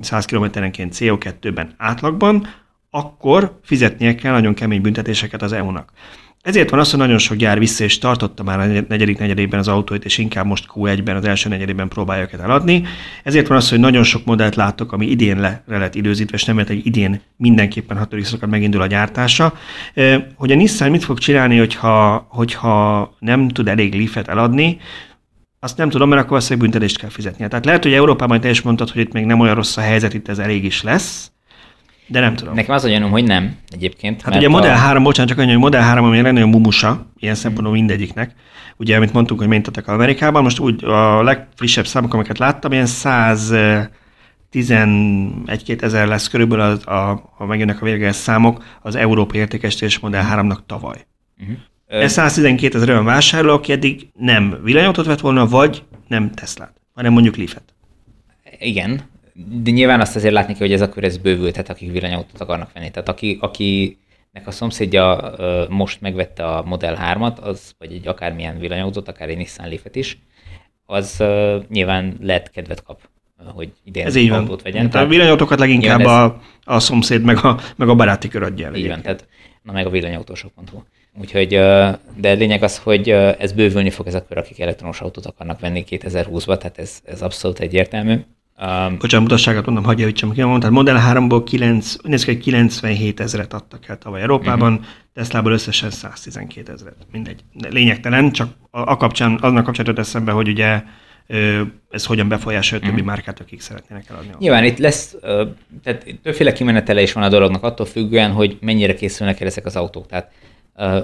[0.00, 2.46] 100 km-enként CO2-ben átlagban,
[2.90, 5.90] akkor fizetnie kell nagyon kemény büntetéseket az EU-nak.
[6.44, 9.68] Ezért van az, hogy nagyon sok gyár vissza és tartotta már a negyedik negyedében az
[9.68, 12.84] autóit, és inkább most Q1-ben, az első negyedében próbálja őket eladni.
[13.22, 16.44] Ezért van az, hogy nagyon sok modellt láttok, ami idén le, le lett időzítve, és
[16.44, 19.54] nem hogy idén mindenképpen hatodik szakad megindul a gyártása.
[20.34, 24.78] Hogy a Nissan mit fog csinálni, hogyha, hogyha nem tud elég Leaf-et eladni,
[25.60, 27.48] azt nem tudom, mert akkor azt büntetést kell fizetnie.
[27.48, 30.14] Tehát lehet, hogy Európában te is mondtad, hogy itt még nem olyan rossz a helyzet,
[30.14, 31.32] itt ez elég is lesz,
[32.06, 32.54] de nem tudom.
[32.54, 34.22] Nekem az a gyanúm, hogy nem egyébként.
[34.22, 34.78] Hát ugye a Model a...
[34.78, 38.34] 3, bocsánat, csak annyi, hogy Model 3, ami nagyon mumusa, ilyen szempontból mindegyiknek.
[38.76, 43.52] Ugye, amit mondtunk, hogy mentetek Amerikában, most úgy a legfrissebb számok, amiket láttam, ilyen 100
[44.54, 50.26] 11-2 ezer lesz körülbelül, az, a, ha megjönnek a végleges számok, az Európai Értékesítés Model
[50.32, 51.06] 3-nak tavaly.
[51.40, 51.56] Uh-huh.
[51.86, 57.12] Ez 112 ezer olyan vásárló, aki eddig nem villanyautót vett volna, vagy nem Teslát, hanem
[57.12, 57.74] mondjuk Leaf-et.
[58.58, 59.00] Igen,
[59.34, 62.40] de nyilván azt azért látni kell, hogy ez a kör ez bővült, tehát akik villanyautót
[62.40, 62.90] akarnak venni.
[62.90, 65.34] Tehát aki, akinek a szomszédja
[65.68, 70.18] most megvette a Model 3-at, az, vagy egy akármilyen villanyautót, akár egy Nissan leaf is,
[70.86, 71.22] az
[71.68, 73.00] nyilván lehet kedvet kap
[73.54, 74.58] hogy idén ez így van.
[74.62, 74.90] vegyen.
[74.90, 76.06] Tehát a villanyautókat leginkább ez...
[76.06, 78.74] a, a szomszéd, meg a, meg a baráti kör adja el.
[78.74, 79.28] Így van, tehát
[79.62, 80.82] na meg a villanyautósok.hu.
[81.20, 81.48] Úgyhogy,
[82.16, 85.84] de lényeg az, hogy ez bővülni fog ez a kör, akik elektronos autót akarnak venni
[85.88, 88.20] 2020-ba, tehát ez, ez abszolút egyértelmű.
[88.62, 90.72] Um, Bocsánat, mutasságot mondom, hagyja, hogy sem mondtam.
[90.72, 94.86] Model 3-ból 9, 97 ezeret adtak el tavaly Európában, uh-huh.
[95.14, 96.96] Teslából összesen 112 ezeret.
[97.12, 97.40] Mindegy.
[97.52, 100.82] De lényegtelen, csak a, a kapcsán, aznak kapcsán eszembe, hogy ugye
[101.90, 103.14] ez hogyan befolyásolja a többi uh-huh.
[103.14, 104.30] márkát, akik szeretnének eladni.
[104.38, 105.16] Nyilván itt lesz,
[105.82, 109.76] tehát többféle kimenetele is van a dolognak, attól függően, hogy mennyire készülnek el ezek az
[109.76, 110.06] autók.
[110.06, 110.32] Tehát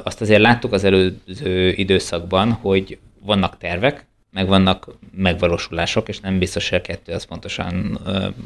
[0.04, 6.68] azt azért láttuk az előző időszakban, hogy vannak tervek, meg vannak megvalósulások, és nem biztos,
[6.68, 8.00] hogy a kettő az pontosan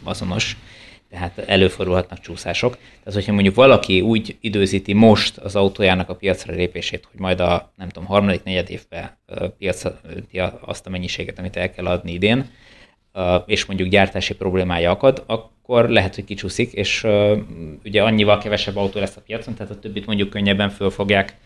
[0.05, 0.57] azonos,
[1.11, 2.76] tehát előfordulhatnak csúszások.
[2.99, 7.72] Tehát, hogyha mondjuk valaki úgy időzíti most az autójának a piacra lépését, hogy majd a,
[7.76, 9.18] nem tudom, harmadik, negyed évben
[9.59, 9.99] piacra
[10.61, 12.51] azt a mennyiséget, amit el kell adni idén,
[13.47, 17.07] és mondjuk gyártási problémája akad, akkor lehet, hogy kicsúszik, és
[17.85, 21.37] ugye annyival kevesebb autó lesz a piacon, tehát a többit mondjuk könnyebben föl fogják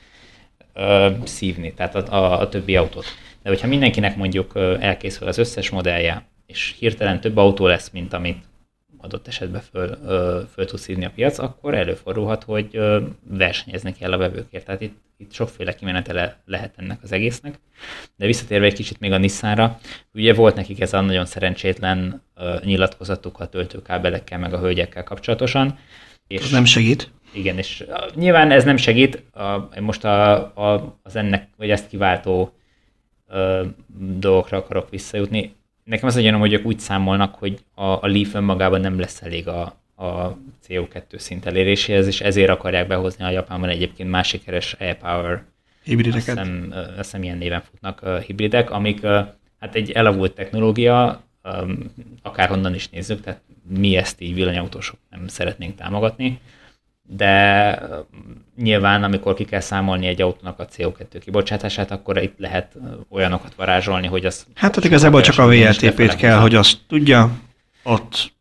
[1.24, 3.05] szívni, tehát a, a, a többi autót.
[3.49, 8.44] De hogyha mindenkinek mondjuk elkészül az összes modellje, és hirtelen több autó lesz, mint amit
[8.99, 9.99] adott esetben föl,
[10.53, 12.80] föl tudsz szívni a piac, akkor előfordulhat, hogy
[13.28, 14.64] versenyezni kell a vevőkért.
[14.64, 17.61] Tehát itt, itt sokféle kimenetele lehet ennek az egésznek.
[18.16, 19.78] De visszatérve egy kicsit még a Nissanra,
[20.14, 22.22] ugye volt nekik ez a nagyon szerencsétlen
[22.64, 25.78] nyilatkozatuk a töltőkábelekkel, meg a hölgyekkel kapcsolatosan.
[26.26, 27.11] És ez nem segít.
[27.32, 27.84] Igen, és
[28.14, 32.53] nyilván ez nem segít, uh, most a, a, az ennek, vagy ezt kiváltó
[33.28, 33.66] uh,
[33.98, 35.54] dolgokra akarok visszajutni.
[35.84, 39.22] Nekem az a gyanom, hogy ők úgy számolnak, hogy a, a Leaf önmagában nem lesz
[39.22, 39.62] elég a,
[39.96, 40.36] a
[40.68, 45.44] CO2 szint eléréséhez, és ezért akarják behozni a Japánban egyébként más sikeres e-power
[45.82, 46.18] hibrideket.
[46.18, 49.26] Azt hiszem, azt hiszem ilyen néven futnak uh, hibridek, amik uh,
[49.60, 55.74] hát egy elavult technológia, um, akárhonnan is nézzük, tehát mi ezt így villanyautósok nem szeretnénk
[55.74, 56.40] támogatni,
[57.11, 57.82] de
[58.56, 62.76] nyilván, amikor ki kell számolni egy autónak a CO2 kibocsátását, akkor itt lehet
[63.11, 64.46] olyanokat varázsolni, hogy az...
[64.54, 67.30] Hát ott igazából csak a VLTP-t kell, hogy azt tudja,
[67.82, 68.32] ott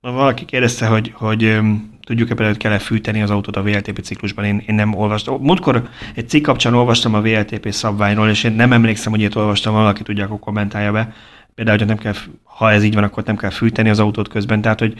[0.00, 1.58] valaki kérdezte, hogy, hogy
[2.00, 5.40] tudjuk-e például, kell-e fűteni az autót a VLTP ciklusban, én, én nem olvastam.
[5.40, 9.74] Múltkor egy cikk kapcsán olvastam a VLTP szabványról, és én nem emlékszem, hogy itt olvastam,
[9.74, 11.12] valaki tudja, akkor kommentálja be.
[11.54, 14.60] Például, hogy nem kell, ha ez így van, akkor nem kell fűteni az autót közben,
[14.60, 14.94] tehát, hogy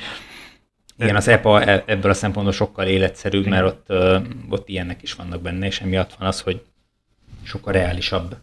[0.98, 3.92] igen, az EPA e- ebből a szempontból sokkal életszerűbb, mert ott,
[4.48, 6.62] ott ilyenek is vannak benne, és emiatt van az, hogy
[7.42, 8.36] sokkal reálisabb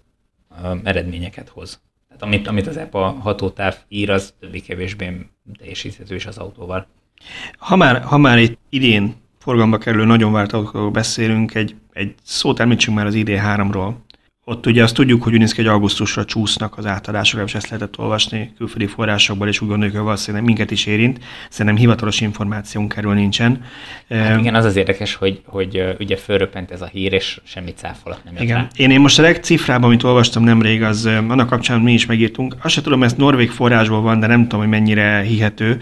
[0.83, 1.81] eredményeket hoz.
[2.07, 5.27] Tehát amit, amit az EPA hatótáv ír, az többé-kevésbé
[5.57, 6.87] teljesíthető is az autóval.
[7.57, 12.59] Ha már, ha már itt idén forgalomba kerülő nagyon várt autóról beszélünk, egy, egy szót
[12.59, 13.93] említsünk már az ID3-ról.
[14.45, 18.53] Ott ugye azt tudjuk, hogy néz hogy augusztusra csúsznak az átadások, és ezt lehetett olvasni
[18.57, 21.19] külföldi forrásokból, és úgy gondoljuk, hogy valószínűleg minket is érint.
[21.49, 23.63] Szerintem hivatalos információnk erről nincsen.
[24.09, 28.23] Hát igen, az az érdekes, hogy, hogy ugye fölröppent ez a hír, és semmi cáfolat
[28.23, 28.57] nem Igen.
[28.57, 28.67] Rá.
[28.75, 32.55] Én, én most a legcifrában, amit olvastam nemrég, az annak kapcsán mi is megírtunk.
[32.61, 35.79] Azt sem tudom, ezt norvég forrásból van, de nem tudom, hogy mennyire hihető,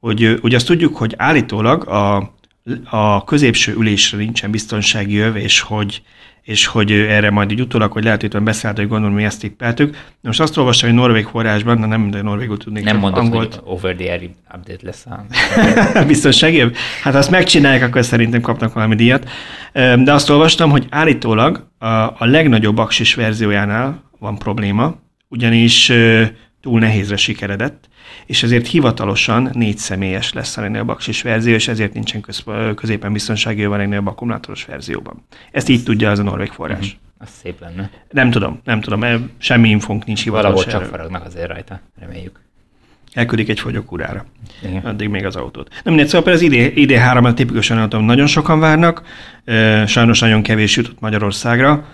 [0.00, 2.34] hogy ugye azt tudjuk, hogy állítólag a,
[2.90, 6.02] a középső ülésre nincsen biztonsági öv, és hogy
[6.44, 9.96] és hogy erre majd így utólag, hogy lehet, hogy beszállt, hogy gondolom, mi ezt tippeltük.
[10.20, 12.84] Most azt olvastam, hogy Norvég forrásban, de nem, de Norvégul tudnék.
[12.84, 13.54] Nem mondod, angolt.
[13.54, 15.26] hogy over the air update lesz a...
[16.06, 16.64] Biztonsági?
[17.02, 19.30] Hát azt megcsinálják, akkor szerintem kapnak valami díjat.
[19.72, 24.94] De azt olvastam, hogy állítólag a, a legnagyobb aksis verziójánál van probléma,
[25.28, 25.92] ugyanis
[26.60, 27.88] túl nehézre sikeredett,
[28.26, 32.44] és ezért hivatalosan négy személyes lesz a legnagyobb aksis verzió, és ezért nincsen köz,
[32.74, 35.26] középen biztonsági a legnagyobb akkumulátoros verzióban.
[35.50, 36.78] Ezt így tudja az a norvég forrás.
[36.78, 36.92] Uh-huh.
[37.18, 37.90] Az szép lenne.
[38.10, 42.40] Nem tudom, nem tudom, semmi infónk nincs hivatalos Valahol csak faragnak azért rajta, reméljük.
[43.12, 44.24] Elküldik egy fogyókúrára.
[44.82, 45.68] Addig még az autót.
[45.68, 49.02] Nem mindegy, szóval az ID, ID3-at tipikusan nagyon sokan várnak,
[49.86, 51.86] sajnos nagyon kevés jutott Magyarországra,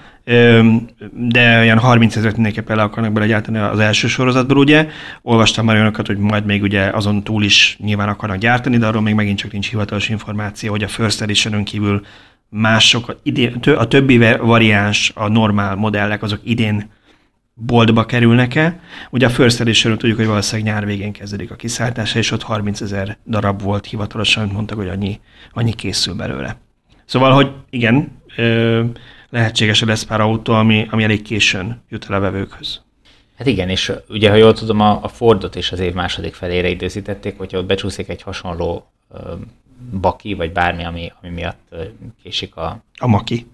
[1.12, 4.88] de olyan 30 ezeret mindenképpen le akarnak belegyártani az első sorozatból, ugye.
[5.22, 9.02] Olvastam már olyanokat, hogy majd még ugye azon túl is nyilván akarnak gyártani, de arról
[9.02, 12.04] még megint csak nincs hivatalos információ, hogy a First edition kívül
[12.48, 13.16] mások,
[13.76, 16.90] a többi variáns, a normál modellek, azok idén
[17.54, 18.80] boltba kerülnek-e.
[19.10, 22.80] Ugye a First edition tudjuk, hogy valószínűleg nyár végén kezdődik a kiszállítása, és ott 30
[22.80, 25.20] ezer darab volt hivatalosan, mondtak, hogy annyi,
[25.52, 26.56] annyi készül belőle.
[27.04, 28.08] Szóval, hogy igen,
[29.30, 32.80] lehetséges lesz pár autó, ami, ami elég későn jut el a vevőkhöz.
[33.38, 36.68] Hát igen, és ugye, ha jól tudom, a, a Fordot is az év második felére
[36.68, 39.34] időzítették, hogyha ott becsúszik egy hasonló ö,
[40.00, 41.74] baki, vagy bármi, ami, ami miatt
[42.22, 42.82] késik a...
[42.98, 43.46] A maki.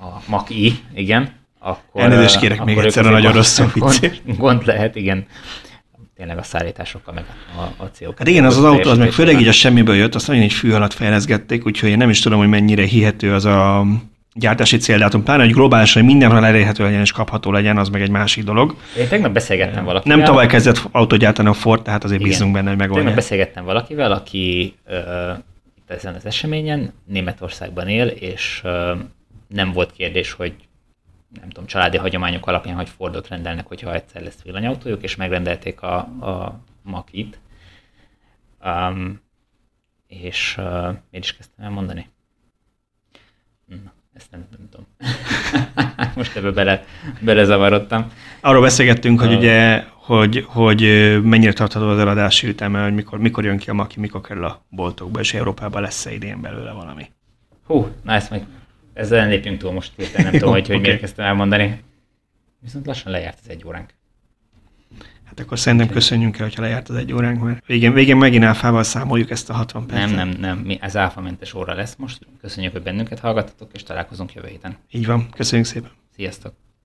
[0.00, 1.32] A maki, igen.
[1.58, 5.26] Akkor, Elnézést kérek akkor még egyszer a nagyon rossz gond, gond lehet, igen
[6.16, 7.24] tényleg a szállításokkal, meg
[7.56, 10.14] a, a co Hát igen, az az autó, az meg főleg így a semmiből jött,
[10.14, 13.44] azt nagyon egy fű alatt fejleszgették, úgyhogy én nem is tudom, hogy mennyire hihető az
[13.44, 13.86] a
[14.34, 18.10] gyártási céldátum, pláne, hogy globálisan, hogy mindenhol elérhető legyen és kapható legyen, az meg egy
[18.10, 18.76] másik dolog.
[18.98, 20.16] Én tegnap beszélgettem valakivel.
[20.16, 22.32] Nem tavaly kezdett autót gyártani a Ford, tehát azért Igen.
[22.32, 23.02] bízunk benne, hogy megoldja.
[23.02, 25.38] Tegnap beszélgettem valakivel, aki uh,
[25.76, 28.98] itt ezen az eseményen Németországban él, és uh,
[29.48, 30.54] nem volt kérdés, hogy
[31.40, 35.96] nem tudom, családi hagyományok alapján, hogy Fordot rendelnek, hogyha egyszer lesz villanyautójuk, és megrendelték a,
[35.96, 37.38] a Makit.
[38.64, 39.20] Um,
[40.06, 42.06] és uh, én is kezdtem el mondani.
[43.66, 43.92] Na
[44.22, 44.86] ezt nem, nem tudom.
[46.16, 46.84] Most ebbe bele,
[47.20, 48.12] belezavarodtam.
[48.40, 50.80] Arról beszélgettünk, hogy ugye, hogy, hogy
[51.22, 54.64] mennyire tartható az eladási üteme, hogy mikor, mikor jön ki a maki, mikor kerül a
[54.68, 57.10] boltokba, és Európában lesz-e idén belőle valami.
[57.66, 58.46] Hú, na ezt meg
[58.92, 60.86] ezzel lépjünk túl most hirtelen, nem tudom, hogy, hogy okay.
[60.86, 61.82] miért kezdtem elmondani.
[62.60, 63.94] Viszont lassan lejárt az egy óránk.
[65.32, 68.82] Hát akkor szerintem köszönjünk el, hogyha lejárt az egy óránk, mert végén, végén megint áfával
[68.82, 70.16] számoljuk ezt a 60 percet.
[70.16, 72.26] Nem, nem, nem, mi, ez áfamentes óra lesz most.
[72.40, 74.76] Köszönjük, hogy bennünket hallgattatok, és találkozunk jövő héten.
[74.90, 75.90] Így van, köszönjük szépen.
[76.14, 76.54] Sziasztok!